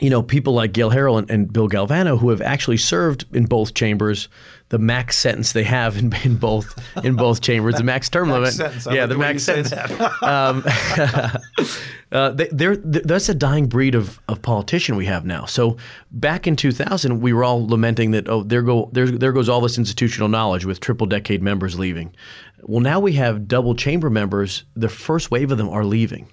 you 0.00 0.08
know, 0.08 0.22
people 0.22 0.54
like 0.54 0.72
Gayle 0.72 0.90
Harrell 0.90 1.18
and, 1.18 1.30
and 1.30 1.52
Bill 1.52 1.68
Galvano, 1.68 2.18
who 2.18 2.30
have 2.30 2.40
actually 2.40 2.78
served 2.78 3.26
in 3.34 3.44
both 3.44 3.74
chambers, 3.74 4.28
the 4.70 4.78
max 4.78 5.18
sentence 5.18 5.52
they 5.52 5.64
have 5.64 5.98
in, 5.98 6.12
in 6.24 6.36
both 6.36 6.74
in 7.04 7.14
both 7.14 7.42
chambers, 7.42 7.74
the 7.74 7.84
max 7.84 8.08
term 8.08 8.30
limit. 8.30 8.54
sentence, 8.54 8.86
yeah, 8.86 9.02
like 9.02 9.08
the 9.10 9.14
the 9.14 9.18
max 9.18 9.42
sentence. 9.42 9.72
um, 10.22 10.64
uh, 12.12 12.30
they, 12.30 12.48
they're, 12.50 12.76
that's 12.76 13.28
a 13.28 13.34
dying 13.34 13.66
breed 13.66 13.94
of, 13.94 14.18
of 14.28 14.40
politician 14.40 14.96
we 14.96 15.04
have 15.04 15.26
now. 15.26 15.44
So 15.44 15.76
back 16.10 16.46
in 16.46 16.56
2000, 16.56 17.20
we 17.20 17.34
were 17.34 17.44
all 17.44 17.66
lamenting 17.66 18.12
that 18.12 18.28
oh, 18.28 18.42
there 18.42 18.62
go 18.62 18.88
there, 18.92 19.06
there 19.06 19.32
goes 19.32 19.50
all 19.50 19.60
this 19.60 19.76
institutional 19.76 20.28
knowledge 20.28 20.64
with 20.64 20.80
triple 20.80 21.06
decade 21.06 21.42
members 21.42 21.78
leaving. 21.78 22.14
Well, 22.62 22.80
now 22.80 22.98
we 22.98 23.12
have 23.14 23.46
double 23.46 23.74
chamber 23.74 24.08
members. 24.08 24.64
The 24.74 24.88
first 24.88 25.30
wave 25.30 25.52
of 25.52 25.58
them 25.58 25.68
are 25.68 25.84
leaving 25.84 26.28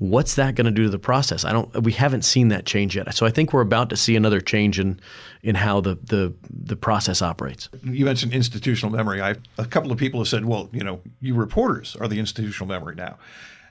what's 0.00 0.34
that 0.36 0.54
going 0.54 0.64
to 0.64 0.70
do 0.70 0.84
to 0.84 0.90
the 0.90 0.98
process? 0.98 1.44
I 1.44 1.52
don't. 1.52 1.82
We 1.82 1.92
haven't 1.92 2.22
seen 2.22 2.48
that 2.48 2.64
change 2.64 2.96
yet. 2.96 3.14
So 3.14 3.26
I 3.26 3.30
think 3.30 3.52
we're 3.52 3.60
about 3.60 3.90
to 3.90 3.96
see 3.96 4.16
another 4.16 4.40
change 4.40 4.80
in 4.80 4.98
in 5.42 5.54
how 5.54 5.80
the 5.80 5.96
the 6.02 6.34
the 6.50 6.74
process 6.74 7.22
operates. 7.22 7.68
You 7.84 8.06
mentioned 8.06 8.32
institutional 8.32 8.90
memory. 8.90 9.20
I 9.20 9.36
a 9.58 9.66
couple 9.66 9.92
of 9.92 9.98
people 9.98 10.18
have 10.20 10.28
said, 10.28 10.44
"Well, 10.44 10.68
you 10.72 10.82
know, 10.82 11.00
you 11.20 11.34
reporters 11.34 11.96
are 12.00 12.08
the 12.08 12.18
institutional 12.18 12.66
memory 12.66 12.96
now," 12.96 13.18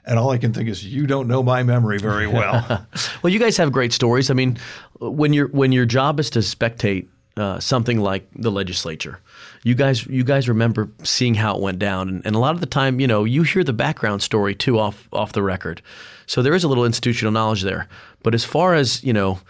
and 0.06 0.18
all 0.18 0.30
I 0.30 0.38
can 0.38 0.52
think 0.52 0.68
is, 0.68 0.84
"You 0.86 1.06
don't 1.06 1.26
know 1.26 1.42
my 1.42 1.62
memory 1.62 1.98
very 1.98 2.26
well." 2.26 2.86
Well, 3.22 3.32
you 3.32 3.38
guys 3.38 3.58
have 3.58 3.70
great 3.70 3.92
stories. 3.92 4.30
I 4.30 4.34
mean, 4.34 4.56
when 5.00 5.32
your 5.32 5.48
when 5.48 5.72
your 5.72 5.84
job 5.84 6.20
is 6.20 6.30
to 6.30 6.38
spectate 6.38 7.08
uh, 7.36 7.60
something 7.60 7.98
like 7.98 8.26
the 8.34 8.50
legislature, 8.50 9.20
you 9.62 9.74
guys 9.74 10.06
you 10.06 10.24
guys 10.24 10.48
remember 10.48 10.88
seeing 11.02 11.34
how 11.34 11.56
it 11.56 11.60
went 11.60 11.78
down, 11.78 12.08
and, 12.08 12.22
and 12.24 12.36
a 12.36 12.38
lot 12.38 12.54
of 12.54 12.60
the 12.60 12.66
time, 12.66 13.00
you 13.00 13.06
know, 13.06 13.24
you 13.24 13.42
hear 13.42 13.64
the 13.64 13.72
background 13.72 14.22
story 14.22 14.54
too 14.54 14.78
off 14.78 15.08
off 15.12 15.32
the 15.32 15.42
record. 15.42 15.82
So 16.30 16.42
there 16.42 16.54
is 16.54 16.62
a 16.62 16.68
little 16.68 16.84
institutional 16.84 17.32
knowledge 17.32 17.62
there. 17.62 17.88
But 18.22 18.36
as 18.36 18.44
far 18.44 18.76
as 18.76 19.02
you 19.02 19.12
know, 19.12 19.40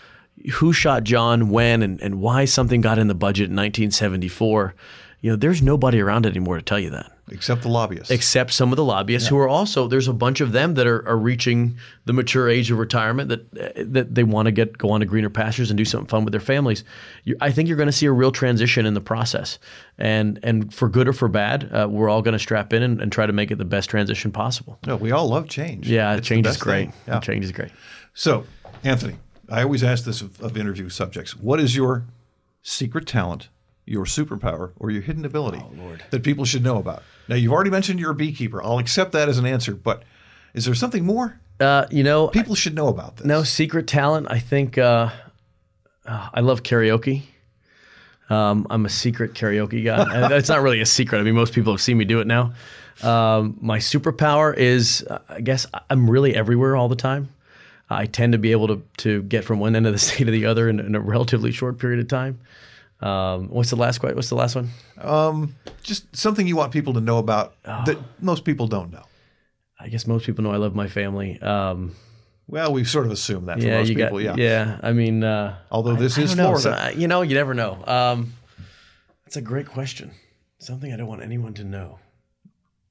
who 0.55 0.73
shot 0.73 1.05
John, 1.05 1.51
when, 1.51 1.83
and, 1.83 2.01
and 2.01 2.23
why 2.23 2.47
something 2.47 2.81
got 2.81 2.99
in 2.99 3.07
the 3.07 3.15
budget 3.15 3.51
in 3.51 3.57
1974, 3.57 4.75
you 5.21 5.31
know, 5.31 5.37
there's 5.37 5.61
nobody 5.61 6.01
around 6.01 6.25
anymore 6.25 6.57
to 6.57 6.63
tell 6.63 6.79
you 6.79 6.89
that 6.89 7.13
Except 7.33 7.63
the 7.63 7.69
lobbyists. 7.69 8.11
except 8.11 8.53
some 8.53 8.73
of 8.73 8.77
the 8.77 8.85
lobbyists 8.85 9.29
who 9.29 9.39
are 9.39 9.49
also 9.49 9.87
there's 9.87 10.09
a 10.09 10.13
bunch 10.13 10.41
of 10.41 10.53
them 10.53 10.75
that 10.75 10.87
are, 10.87 11.07
are 11.09 11.17
reaching 11.17 11.77
the 12.05 12.13
mature 12.13 12.49
age 12.49 12.71
of 12.71 12.79
retirement 12.79 13.29
that 13.29 13.93
that 13.93 14.14
they 14.14 14.25
want 14.25 14.47
to 14.47 14.53
get 14.53 14.77
go 14.79 14.90
on 14.90 15.01
to 15.01 15.07
greener 15.07 15.31
pastures 15.31 15.71
and 15.71 15.79
do 15.79 15.85
something 15.85 16.09
fun 16.09 16.25
with 16.25 16.33
their 16.33 16.40
families. 16.40 16.85
You, 17.25 17.37
I 17.40 17.51
think 17.51 17.69
you're 17.69 17.77
going 17.77 17.87
to 17.88 17.93
see 17.93 18.07
a 18.07 18.12
real 18.12 18.33
transition 18.33 18.87
in 18.87 18.95
the 18.95 19.01
process, 19.01 19.59
and 19.99 20.38
and 20.43 20.73
for 20.73 20.88
good 20.88 21.09
or 21.09 21.12
for 21.12 21.29
bad, 21.29 21.71
uh, 21.73 21.87
we're 21.90 22.09
all 22.09 22.23
going 22.23 22.33
to 22.33 22.38
strap 22.38 22.73
in 22.73 22.83
and, 22.83 23.01
and 23.01 23.12
try 23.12 23.27
to 23.27 23.33
make 23.33 23.51
it 23.51 23.57
the 23.59 23.64
best 23.64 23.90
transition 23.90 24.33
possible. 24.33 24.79
no, 24.87 24.97
we 24.97 25.12
all 25.12 25.29
love 25.29 25.49
change. 25.49 25.88
Yeah, 25.88 26.16
It's 26.16 26.27
change 26.27 26.47
is 26.47 26.57
great. 26.57 26.90
Yeah. 27.07 27.21
Change 27.21 27.45
is 27.45 27.53
great. 27.53 27.71
So, 28.14 28.45
Anthony, 28.85 29.16
I 29.49 29.62
always 29.62 29.83
ask 29.85 30.05
this 30.05 30.21
of, 30.21 30.40
of 30.40 30.57
interview 30.57 30.88
subjects: 30.88 31.37
What 31.37 31.61
is 31.61 31.77
your 31.77 32.07
secret 32.62 33.07
talent, 33.07 33.49
your 33.90 34.05
superpower, 34.05 34.70
or 34.79 34.90
your 34.92 35.03
hidden 35.03 35.24
ability 35.24 35.61
that 36.11 36.22
people 36.22 36.44
should 36.44 36.62
know 36.62 36.79
about? 36.79 37.03
Now, 37.29 37.35
you've 37.35 37.53
already 37.53 37.70
mentioned 37.70 37.98
you're 37.98 38.12
a 38.12 38.14
beekeeper. 38.14 38.62
I'll 38.62 38.79
accept 38.79 39.11
that 39.12 39.29
as 39.29 39.37
an 39.38 39.46
answer, 39.46 39.74
but 39.74 40.05
is 40.55 40.64
there 40.64 40.74
something 40.74 41.05
more 41.05 41.40
Uh, 41.59 41.87
you 41.90 42.03
know, 42.05 42.29
people 42.29 42.55
should 42.55 42.74
know 42.74 42.88
about 42.88 43.16
this? 43.16 43.26
No 43.26 43.42
secret 43.42 43.87
talent. 43.87 44.29
I 44.31 44.38
think 44.38 44.79
uh, 44.79 45.11
uh, 46.07 46.29
I 46.33 46.40
love 46.40 46.62
karaoke. 46.62 47.22
Um, 48.31 48.66
I'm 48.70 48.87
a 48.87 48.88
secret 48.88 49.35
karaoke 49.35 49.85
guy. 49.85 50.31
It's 50.38 50.48
not 50.48 50.62
really 50.62 50.81
a 50.81 50.87
secret. 50.87 51.18
I 51.18 51.22
mean, 51.22 51.35
most 51.35 51.53
people 51.53 51.72
have 51.72 51.81
seen 51.81 51.98
me 51.98 52.05
do 52.05 52.20
it 52.20 52.26
now. 52.29 52.53
Um, 53.03 53.59
my 53.61 53.79
superpower 53.79 54.57
is, 54.57 55.05
uh, 55.11 55.18
I 55.29 55.40
guess, 55.40 55.66
I'm 55.90 56.09
really 56.09 56.35
everywhere 56.37 56.76
all 56.76 56.88
the 56.88 56.96
time. 56.96 57.29
I 57.92 58.07
tend 58.07 58.33
to 58.35 58.38
be 58.38 58.53
able 58.53 58.68
to 58.68 58.83
to 58.98 59.22
get 59.24 59.44
from 59.44 59.59
one 59.59 59.74
end 59.74 59.87
of 59.87 59.92
the 59.92 59.98
state 60.09 60.24
to 60.26 60.31
the 60.31 60.46
other 60.46 60.68
in, 60.68 60.79
in 60.79 60.94
a 60.94 61.00
relatively 61.00 61.50
short 61.50 61.79
period 61.79 61.98
of 62.00 62.07
time. 62.09 62.38
Um, 63.01 63.49
what's 63.49 63.71
the 63.71 63.77
last 63.77 63.99
question? 63.99 64.17
What's 64.17 64.29
the 64.29 64.35
last 64.37 64.55
one? 64.57 64.71
Just 65.83 66.15
something 66.15 66.47
you 66.47 66.57
want 66.57 66.73
people 66.73 66.93
to 66.95 67.01
know 67.01 67.19
about 67.19 67.55
that 67.65 67.99
most 68.21 68.45
people 68.45 68.67
don't 68.67 68.93
know. 68.93 69.03
I 69.79 69.89
guess 69.89 70.07
most 70.07 70.27
people 70.27 70.45
know 70.45 70.53
I 70.53 70.57
love 70.59 70.75
my 70.75 70.89
family. 70.89 71.41
Um, 71.41 71.95
Well, 72.47 72.73
we 72.73 72.85
sort 72.85 73.07
of 73.07 73.13
assume 73.13 73.47
that 73.47 73.59
for 73.61 73.65
yeah, 73.67 73.79
most 73.79 73.89
you 73.89 73.95
people, 73.97 74.23
got, 74.23 74.37
yeah. 74.37 74.75
yeah. 74.77 74.81
I 74.83 74.93
mean, 74.93 75.23
uh, 75.25 75.57
Although 75.71 75.95
this 75.95 76.19
I 76.19 76.23
is 76.23 76.37
know. 76.37 76.57
Florida. 76.57 76.91
So, 76.93 76.99
you 76.99 77.07
know, 77.09 77.23
you 77.23 77.35
never 77.35 77.55
know. 77.55 77.83
Um, 77.87 78.35
that's 79.25 79.37
a 79.37 79.41
great 79.41 79.67
question. 79.67 80.11
Something 80.59 80.93
I 80.93 80.97
don't 80.97 81.07
want 81.07 81.23
anyone 81.23 81.55
to 81.55 81.65
know. 81.65 81.99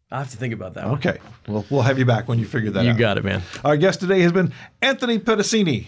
I 0.09 0.17
have 0.19 0.31
to 0.31 0.37
think 0.37 0.53
about 0.55 0.73
that. 0.73 0.85
one. 0.85 0.95
Okay, 0.95 1.19
well, 1.47 1.63
we'll 1.69 1.83
have 1.83 1.99
you 1.99 2.05
back 2.05 2.27
when 2.27 2.39
you 2.39 2.45
figure 2.45 2.71
that 2.71 2.83
You 2.83 2.89
out. 2.91 2.93
You 2.95 2.99
got 2.99 3.17
it, 3.19 3.23
man. 3.23 3.43
Our 3.63 3.77
guest 3.77 3.99
today 3.99 4.21
has 4.21 4.31
been 4.31 4.51
Anthony 4.81 5.19
Pedicini, 5.19 5.85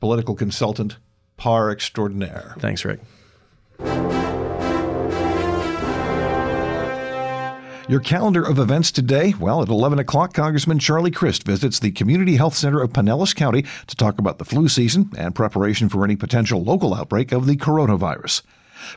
political 0.00 0.34
consultant 0.34 0.98
par 1.38 1.70
extraordinaire. 1.70 2.54
Thanks, 2.58 2.84
Rick. 2.84 3.00
Your 7.88 8.00
calendar 8.00 8.44
of 8.46 8.58
events 8.58 8.92
today, 8.92 9.32
well, 9.40 9.62
at 9.62 9.70
11 9.70 9.98
o'clock, 9.98 10.34
Congressman 10.34 10.78
Charlie 10.78 11.10
Crist 11.10 11.44
visits 11.44 11.78
the 11.78 11.90
Community 11.90 12.36
Health 12.36 12.54
Center 12.54 12.82
of 12.82 12.92
Pinellas 12.92 13.34
County 13.34 13.64
to 13.86 13.96
talk 13.96 14.18
about 14.18 14.36
the 14.36 14.44
flu 14.44 14.68
season 14.68 15.10
and 15.16 15.34
preparation 15.34 15.88
for 15.88 16.04
any 16.04 16.14
potential 16.14 16.62
local 16.62 16.92
outbreak 16.92 17.32
of 17.32 17.46
the 17.46 17.56
coronavirus. 17.56 18.42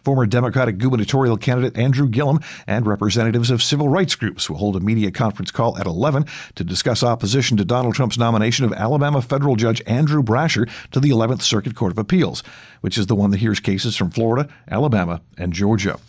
Former 0.04 0.26
Democratic 0.26 0.78
gubernatorial 0.78 1.38
candidate 1.38 1.78
Andrew 1.78 2.08
Gillum 2.08 2.40
and 2.68 2.86
representatives 2.86 3.50
of 3.50 3.64
civil 3.64 3.90
rights 3.90 4.16
groups 4.16 4.50
will 4.50 4.58
hold 4.58 4.76
a 4.76 4.80
media 4.80 5.12
conference 5.12 5.52
call 5.52 5.78
at 5.78 5.86
11 5.86 6.26
to 6.56 6.64
discuss 6.64 7.04
opposition 7.04 7.58
to 7.58 7.66
Donald 7.66 7.96
Trump's 7.96 8.18
nomination 8.18 8.66
of 8.66 8.74
Alabama 8.74 9.22
federal 9.22 9.56
judge 9.56 9.82
Andrew 9.86 10.24
Brasher 10.24 10.70
to 10.92 11.00
the 11.00 11.10
11th 11.10 11.42
Circuit 11.42 11.76
Court 11.76 11.92
of 11.92 11.98
Appeals, 11.98 12.44
which 12.82 12.98
is 12.98 13.08
the 13.08 13.16
one 13.16 13.32
that 13.32 13.40
hears 13.40 13.60
cases 13.60 13.96
from 13.96 14.12
Florida, 14.12 14.50
Alabama, 14.70 15.22
and 15.38 15.54
Georgia. 15.54 16.00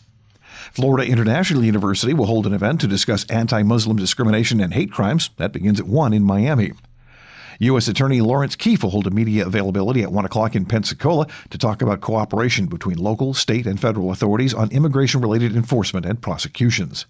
Florida 0.73 1.11
International 1.11 1.65
University 1.65 2.15
will 2.15 2.27
hold 2.27 2.47
an 2.47 2.55
event 2.55 2.81
to 2.81 2.87
discuss 2.87 3.25
anti 3.27 3.63
Muslim 3.63 3.97
discrimination 3.97 4.61
and 4.61 4.73
hate 4.73 4.93
crimes. 4.93 5.31
That 5.37 5.53
begins 5.53 5.81
at 5.81 5.87
1 5.87 6.13
in 6.13 6.25
Miami. 6.25 6.73
U.S. 7.61 7.89
Attorney 7.89 8.21
Lawrence 8.21 8.57
Keefe 8.57 8.83
will 8.83 8.91
hold 8.91 9.07
a 9.07 9.11
media 9.11 9.47
availability 9.47 10.03
at 10.03 10.13
1 10.13 10.25
o'clock 10.25 10.57
in 10.57 10.65
Pensacola 10.65 11.27
to 11.51 11.59
talk 11.59 11.83
about 11.83 12.01
cooperation 12.01 12.67
between 12.67 12.99
local, 12.99 13.35
state, 13.35 13.67
and 13.67 13.81
federal 13.81 14.11
authorities 14.11 14.55
on 14.55 14.71
immigration 14.71 15.21
related 15.21 15.55
enforcement 15.55 16.07
and 16.07 16.21
prosecutions. 16.21 17.07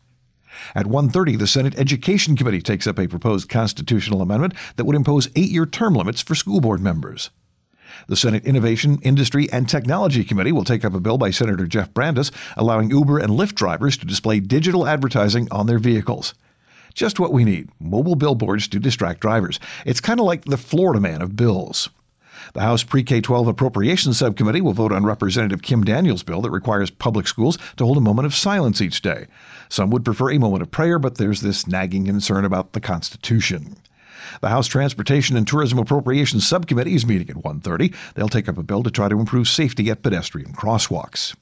At 0.74 0.86
1:30, 0.86 1.38
the 1.38 1.46
Senate 1.46 1.78
Education 1.78 2.36
Committee 2.36 2.60
takes 2.60 2.86
up 2.86 2.98
a 2.98 3.08
proposed 3.08 3.48
constitutional 3.48 4.20
amendment 4.20 4.54
that 4.76 4.84
would 4.84 4.96
impose 4.96 5.28
8-year 5.28 5.66
term 5.66 5.94
limits 5.94 6.20
for 6.20 6.34
school 6.34 6.60
board 6.60 6.80
members. 6.80 7.30
The 8.08 8.16
Senate 8.16 8.44
Innovation, 8.44 8.98
Industry, 9.02 9.50
and 9.52 9.68
Technology 9.68 10.24
Committee 10.24 10.52
will 10.52 10.64
take 10.64 10.84
up 10.84 10.94
a 10.94 11.00
bill 11.00 11.18
by 11.18 11.30
Senator 11.30 11.66
Jeff 11.66 11.92
Brandes 11.94 12.32
allowing 12.56 12.90
Uber 12.90 13.18
and 13.18 13.32
Lyft 13.32 13.54
drivers 13.54 13.96
to 13.98 14.06
display 14.06 14.40
digital 14.40 14.86
advertising 14.86 15.48
on 15.50 15.66
their 15.66 15.78
vehicles. 15.78 16.34
Just 16.92 17.20
what 17.20 17.32
we 17.32 17.44
need 17.44 17.68
mobile 17.80 18.16
billboards 18.16 18.68
to 18.68 18.78
distract 18.78 19.20
drivers. 19.20 19.58
It's 19.84 20.00
kind 20.00 20.20
of 20.20 20.26
like 20.26 20.44
the 20.44 20.56
Florida 20.56 21.00
man 21.00 21.22
of 21.22 21.36
bills. 21.36 21.88
The 22.54 22.60
House 22.60 22.82
Pre 22.82 23.02
K 23.02 23.20
12 23.20 23.46
Appropriations 23.48 24.18
Subcommittee 24.18 24.60
will 24.60 24.72
vote 24.72 24.92
on 24.92 25.04
Representative 25.04 25.62
Kim 25.62 25.84
Daniels' 25.84 26.22
bill 26.22 26.42
that 26.42 26.50
requires 26.50 26.90
public 26.90 27.26
schools 27.26 27.56
to 27.76 27.84
hold 27.84 27.96
a 27.96 28.00
moment 28.00 28.26
of 28.26 28.34
silence 28.34 28.80
each 28.80 29.00
day. 29.00 29.26
Some 29.68 29.90
would 29.90 30.04
prefer 30.04 30.30
a 30.30 30.38
moment 30.38 30.62
of 30.62 30.70
prayer, 30.70 30.98
but 30.98 31.16
there's 31.16 31.40
this 31.40 31.66
nagging 31.66 32.06
concern 32.06 32.44
about 32.44 32.72
the 32.72 32.80
Constitution. 32.80 33.76
The 34.40 34.48
House 34.48 34.66
Transportation 34.66 35.36
and 35.36 35.46
Tourism 35.46 35.78
Appropriations 35.78 36.46
Subcommittee 36.46 36.94
is 36.94 37.06
meeting 37.06 37.30
at 37.30 37.42
1:30. 37.42 37.92
They'll 38.14 38.28
take 38.28 38.48
up 38.48 38.58
a 38.58 38.62
bill 38.62 38.82
to 38.82 38.90
try 38.90 39.08
to 39.08 39.18
improve 39.18 39.48
safety 39.48 39.90
at 39.90 40.02
pedestrian 40.02 40.52
crosswalks. 40.52 41.34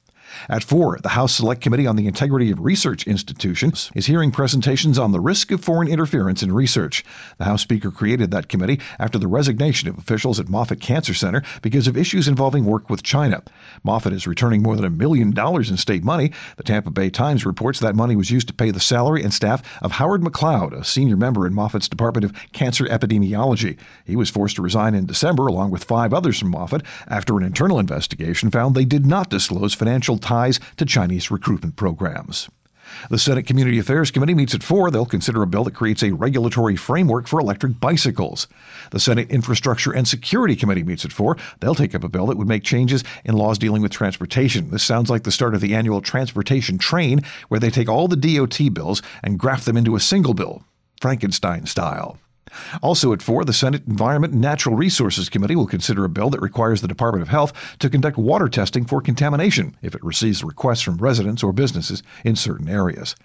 At 0.49 0.63
4, 0.63 0.99
the 1.01 1.09
House 1.09 1.35
Select 1.35 1.61
Committee 1.61 1.87
on 1.87 1.95
the 1.95 2.07
Integrity 2.07 2.51
of 2.51 2.59
Research 2.59 3.07
Institutions 3.07 3.91
is 3.95 4.05
hearing 4.05 4.31
presentations 4.31 4.97
on 4.97 5.11
the 5.11 5.19
risk 5.19 5.51
of 5.51 5.63
foreign 5.63 5.87
interference 5.87 6.41
in 6.43 6.53
research. 6.53 7.03
The 7.37 7.45
House 7.45 7.61
Speaker 7.61 7.91
created 7.91 8.31
that 8.31 8.49
committee 8.49 8.79
after 8.99 9.17
the 9.17 9.27
resignation 9.27 9.89
of 9.89 9.97
officials 9.97 10.39
at 10.39 10.49
Moffitt 10.49 10.81
Cancer 10.81 11.13
Center 11.13 11.43
because 11.61 11.87
of 11.87 11.97
issues 11.97 12.27
involving 12.27 12.65
work 12.65 12.89
with 12.89 13.03
China. 13.03 13.41
Moffitt 13.83 14.13
is 14.13 14.27
returning 14.27 14.61
more 14.61 14.75
than 14.75 14.85
a 14.85 14.89
million 14.89 15.31
dollars 15.31 15.69
in 15.69 15.77
state 15.77 16.03
money. 16.03 16.31
The 16.57 16.63
Tampa 16.63 16.91
Bay 16.91 17.09
Times 17.09 17.45
reports 17.45 17.79
that 17.79 17.95
money 17.95 18.15
was 18.15 18.31
used 18.31 18.47
to 18.47 18.53
pay 18.53 18.71
the 18.71 18.79
salary 18.79 19.23
and 19.23 19.33
staff 19.33 19.61
of 19.81 19.93
Howard 19.93 20.21
McLeod, 20.21 20.73
a 20.73 20.83
senior 20.83 21.17
member 21.17 21.45
in 21.45 21.53
Moffitt's 21.53 21.89
Department 21.89 22.25
of 22.25 22.33
Cancer 22.51 22.85
Epidemiology. 22.85 23.77
He 24.05 24.15
was 24.15 24.29
forced 24.29 24.55
to 24.55 24.61
resign 24.61 24.95
in 24.95 25.05
December 25.05 25.47
along 25.47 25.71
with 25.71 25.83
five 25.83 26.13
others 26.13 26.39
from 26.39 26.51
Moffitt 26.51 26.83
after 27.07 27.37
an 27.37 27.43
internal 27.43 27.79
investigation 27.79 28.51
found 28.51 28.75
they 28.75 28.85
did 28.85 29.05
not 29.05 29.29
disclose 29.29 29.73
financial 29.73 30.17
ties 30.21 30.59
to 30.77 30.85
Chinese 30.85 31.31
recruitment 31.31 31.75
programs. 31.75 32.49
The 33.09 33.19
Senate 33.19 33.43
Community 33.43 33.79
Affairs 33.79 34.11
Committee 34.11 34.33
meets 34.33 34.53
at 34.53 34.63
4. 34.63 34.91
They'll 34.91 35.05
consider 35.05 35.41
a 35.41 35.47
bill 35.47 35.63
that 35.63 35.73
creates 35.73 36.03
a 36.03 36.13
regulatory 36.13 36.75
framework 36.75 37.27
for 37.27 37.39
electric 37.39 37.79
bicycles. 37.79 38.47
The 38.91 38.99
Senate 38.99 39.29
Infrastructure 39.29 39.91
and 39.91 40.07
Security 40.07 40.55
Committee 40.55 40.83
meets 40.83 41.05
at 41.05 41.11
4. 41.11 41.37
They'll 41.59 41.75
take 41.75 41.95
up 41.95 42.03
a 42.03 42.09
bill 42.09 42.27
that 42.27 42.37
would 42.37 42.47
make 42.47 42.63
changes 42.63 43.03
in 43.23 43.35
laws 43.35 43.57
dealing 43.57 43.81
with 43.81 43.91
transportation. 43.91 44.71
This 44.71 44.83
sounds 44.83 45.09
like 45.09 45.23
the 45.23 45.31
start 45.31 45.55
of 45.55 45.61
the 45.61 45.75
annual 45.75 46.01
transportation 46.01 46.77
train, 46.77 47.21
where 47.47 47.59
they 47.59 47.69
take 47.69 47.89
all 47.89 48.07
the 48.07 48.15
DOT 48.15 48.73
bills 48.73 49.01
and 49.23 49.39
graft 49.39 49.65
them 49.65 49.77
into 49.77 49.95
a 49.95 49.99
single 49.99 50.33
bill, 50.33 50.63
Frankenstein 50.99 51.65
style. 51.65 52.17
Also 52.81 53.13
at 53.13 53.21
4, 53.21 53.45
the 53.45 53.53
Senate 53.53 53.83
Environment 53.87 54.33
and 54.33 54.41
Natural 54.41 54.75
Resources 54.75 55.29
Committee 55.29 55.55
will 55.55 55.67
consider 55.67 56.03
a 56.03 56.09
bill 56.09 56.29
that 56.29 56.41
requires 56.41 56.81
the 56.81 56.87
Department 56.87 57.21
of 57.21 57.29
Health 57.29 57.53
to 57.79 57.89
conduct 57.89 58.17
water 58.17 58.49
testing 58.49 58.85
for 58.85 59.01
contamination 59.01 59.75
if 59.81 59.95
it 59.95 60.03
receives 60.03 60.43
requests 60.43 60.81
from 60.81 60.97
residents 60.97 61.43
or 61.43 61.53
businesses 61.53 62.03
in 62.23 62.35
certain 62.35 62.69
areas. 62.69 63.15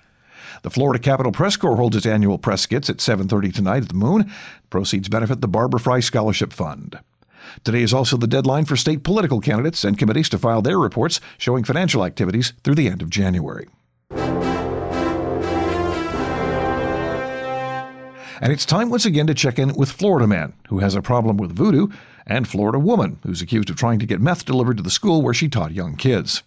The 0.63 0.71
Florida 0.71 0.99
Capitol 0.99 1.33
Press 1.33 1.57
Corps 1.57 1.77
holds 1.77 1.97
its 1.97 2.07
annual 2.07 2.39
press 2.39 2.63
skits 2.63 2.89
at 2.89 3.01
7:30 3.01 3.53
tonight 3.53 3.83
at 3.83 3.89
the 3.89 3.95
Moon. 3.95 4.31
Proceeds 4.71 5.09
benefit 5.09 5.41
the 5.41 5.49
Barbara 5.49 5.81
Frye 5.81 6.01
Scholarship 6.01 6.53
Fund. 6.53 6.99
Today 7.63 7.83
is 7.83 7.95
also 7.95 8.17
the 8.17 8.27
deadline 8.27 8.65
for 8.65 8.77
state 8.77 9.03
political 9.05 9.41
candidates 9.41 9.85
and 9.85 9.99
committees 9.99 10.29
to 10.31 10.39
file 10.39 10.63
their 10.63 10.79
reports 10.79 11.21
showing 11.39 11.65
financial 11.65 12.05
activities 12.05 12.53
through 12.65 12.75
the 12.75 12.89
end 12.89 13.03
of 13.03 13.11
January. 13.11 13.69
And 18.47 18.53
it's 18.53 18.65
time 18.65 18.91
once 18.91 19.05
again 19.05 19.27
to 19.27 19.35
check 19.35 19.59
in 19.59 19.75
with 19.75 19.91
Florida 19.91 20.29
Man, 20.29 20.53
who 20.69 20.79
has 20.79 20.95
a 20.95 21.03
problem 21.03 21.37
with 21.37 21.51
voodoo, 21.51 21.89
and 22.29 22.47
Florida 22.47 22.79
Woman, 22.79 23.19
who's 23.25 23.43
accused 23.43 23.71
of 23.71 23.75
trying 23.75 23.99
to 23.99 24.07
get 24.07 24.21
meth 24.21 24.45
delivered 24.45 24.77
to 24.77 24.85
the 24.85 24.89
school 24.89 25.21
where 25.21 25.35
she 25.35 25.49
taught 25.49 25.73
young 25.73 25.97
kids. 25.97 26.45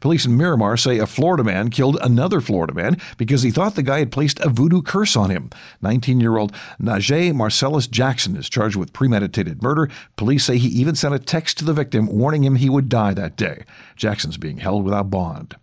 Police 0.00 0.26
in 0.26 0.36
Miramar 0.36 0.76
say 0.76 0.98
a 0.98 1.06
Florida 1.06 1.42
man 1.42 1.70
killed 1.70 1.96
another 2.02 2.42
Florida 2.42 2.74
man 2.74 2.98
because 3.16 3.40
he 3.40 3.50
thought 3.50 3.76
the 3.76 3.82
guy 3.82 4.00
had 4.00 4.12
placed 4.12 4.40
a 4.40 4.50
voodoo 4.50 4.82
curse 4.82 5.16
on 5.16 5.30
him. 5.30 5.48
19 5.80 6.20
year 6.20 6.36
old 6.36 6.52
Najee 6.78 7.34
Marcellus 7.34 7.86
Jackson 7.86 8.36
is 8.36 8.50
charged 8.50 8.76
with 8.76 8.92
premeditated 8.92 9.62
murder. 9.62 9.88
Police 10.16 10.44
say 10.44 10.58
he 10.58 10.68
even 10.68 10.94
sent 10.94 11.14
a 11.14 11.18
text 11.18 11.56
to 11.56 11.64
the 11.64 11.72
victim 11.72 12.08
warning 12.08 12.44
him 12.44 12.56
he 12.56 12.68
would 12.68 12.90
die 12.90 13.14
that 13.14 13.38
day. 13.38 13.64
Jackson's 13.96 14.36
being 14.36 14.58
held 14.58 14.84
without 14.84 15.08
bond. 15.08 15.56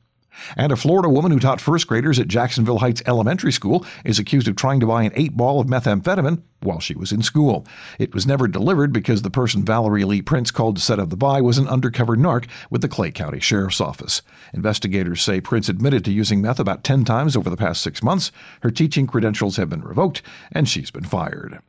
And 0.55 0.71
a 0.71 0.75
Florida 0.75 1.09
woman 1.09 1.31
who 1.31 1.39
taught 1.39 1.61
first 1.61 1.87
graders 1.87 2.19
at 2.19 2.27
Jacksonville 2.27 2.79
Heights 2.79 3.01
Elementary 3.05 3.51
School 3.51 3.85
is 4.03 4.19
accused 4.19 4.47
of 4.47 4.55
trying 4.55 4.79
to 4.79 4.87
buy 4.87 5.03
an 5.03 5.11
eight 5.15 5.35
ball 5.35 5.59
of 5.59 5.67
methamphetamine 5.67 6.41
while 6.61 6.79
she 6.79 6.95
was 6.95 7.11
in 7.11 7.21
school. 7.21 7.65
It 7.97 8.13
was 8.13 8.27
never 8.27 8.47
delivered 8.47 8.91
because 8.91 9.21
the 9.21 9.29
person 9.29 9.63
Valerie 9.63 10.05
Lee 10.05 10.21
Prince 10.21 10.51
called 10.51 10.75
to 10.75 10.81
set 10.81 10.99
up 10.99 11.09
the 11.09 11.17
buy 11.17 11.41
was 11.41 11.57
an 11.57 11.67
undercover 11.67 12.15
narc 12.15 12.47
with 12.69 12.81
the 12.81 12.87
Clay 12.87 13.11
County 13.11 13.39
Sheriff's 13.39 13.81
Office. 13.81 14.21
Investigators 14.53 15.21
say 15.21 15.41
Prince 15.41 15.69
admitted 15.69 16.03
to 16.05 16.11
using 16.11 16.41
meth 16.41 16.59
about 16.59 16.83
10 16.83 17.05
times 17.05 17.35
over 17.35 17.49
the 17.49 17.57
past 17.57 17.81
six 17.81 18.03
months. 18.03 18.31
Her 18.61 18.71
teaching 18.71 19.07
credentials 19.07 19.57
have 19.57 19.69
been 19.69 19.81
revoked, 19.81 20.21
and 20.51 20.67
she's 20.67 20.91
been 20.91 21.03
fired. 21.03 21.59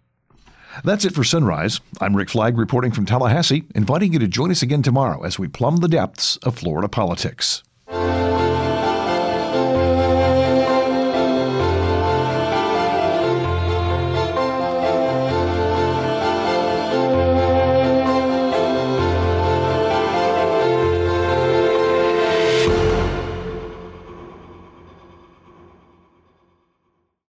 That's 0.85 1.05
it 1.05 1.15
for 1.15 1.25
Sunrise. 1.25 1.81
I'm 2.01 2.17
Rick 2.17 2.31
Flagg 2.31 2.57
reporting 2.57 2.93
from 2.93 3.05
Tallahassee, 3.05 3.65
inviting 3.75 4.13
you 4.13 4.19
to 4.21 4.29
join 4.29 4.51
us 4.51 4.63
again 4.63 4.83
tomorrow 4.83 5.23
as 5.23 5.39
we 5.39 5.49
plumb 5.49 5.79
the 5.79 5.89
depths 5.89 6.37
of 6.39 6.57
Florida 6.57 6.89
politics. 6.89 7.63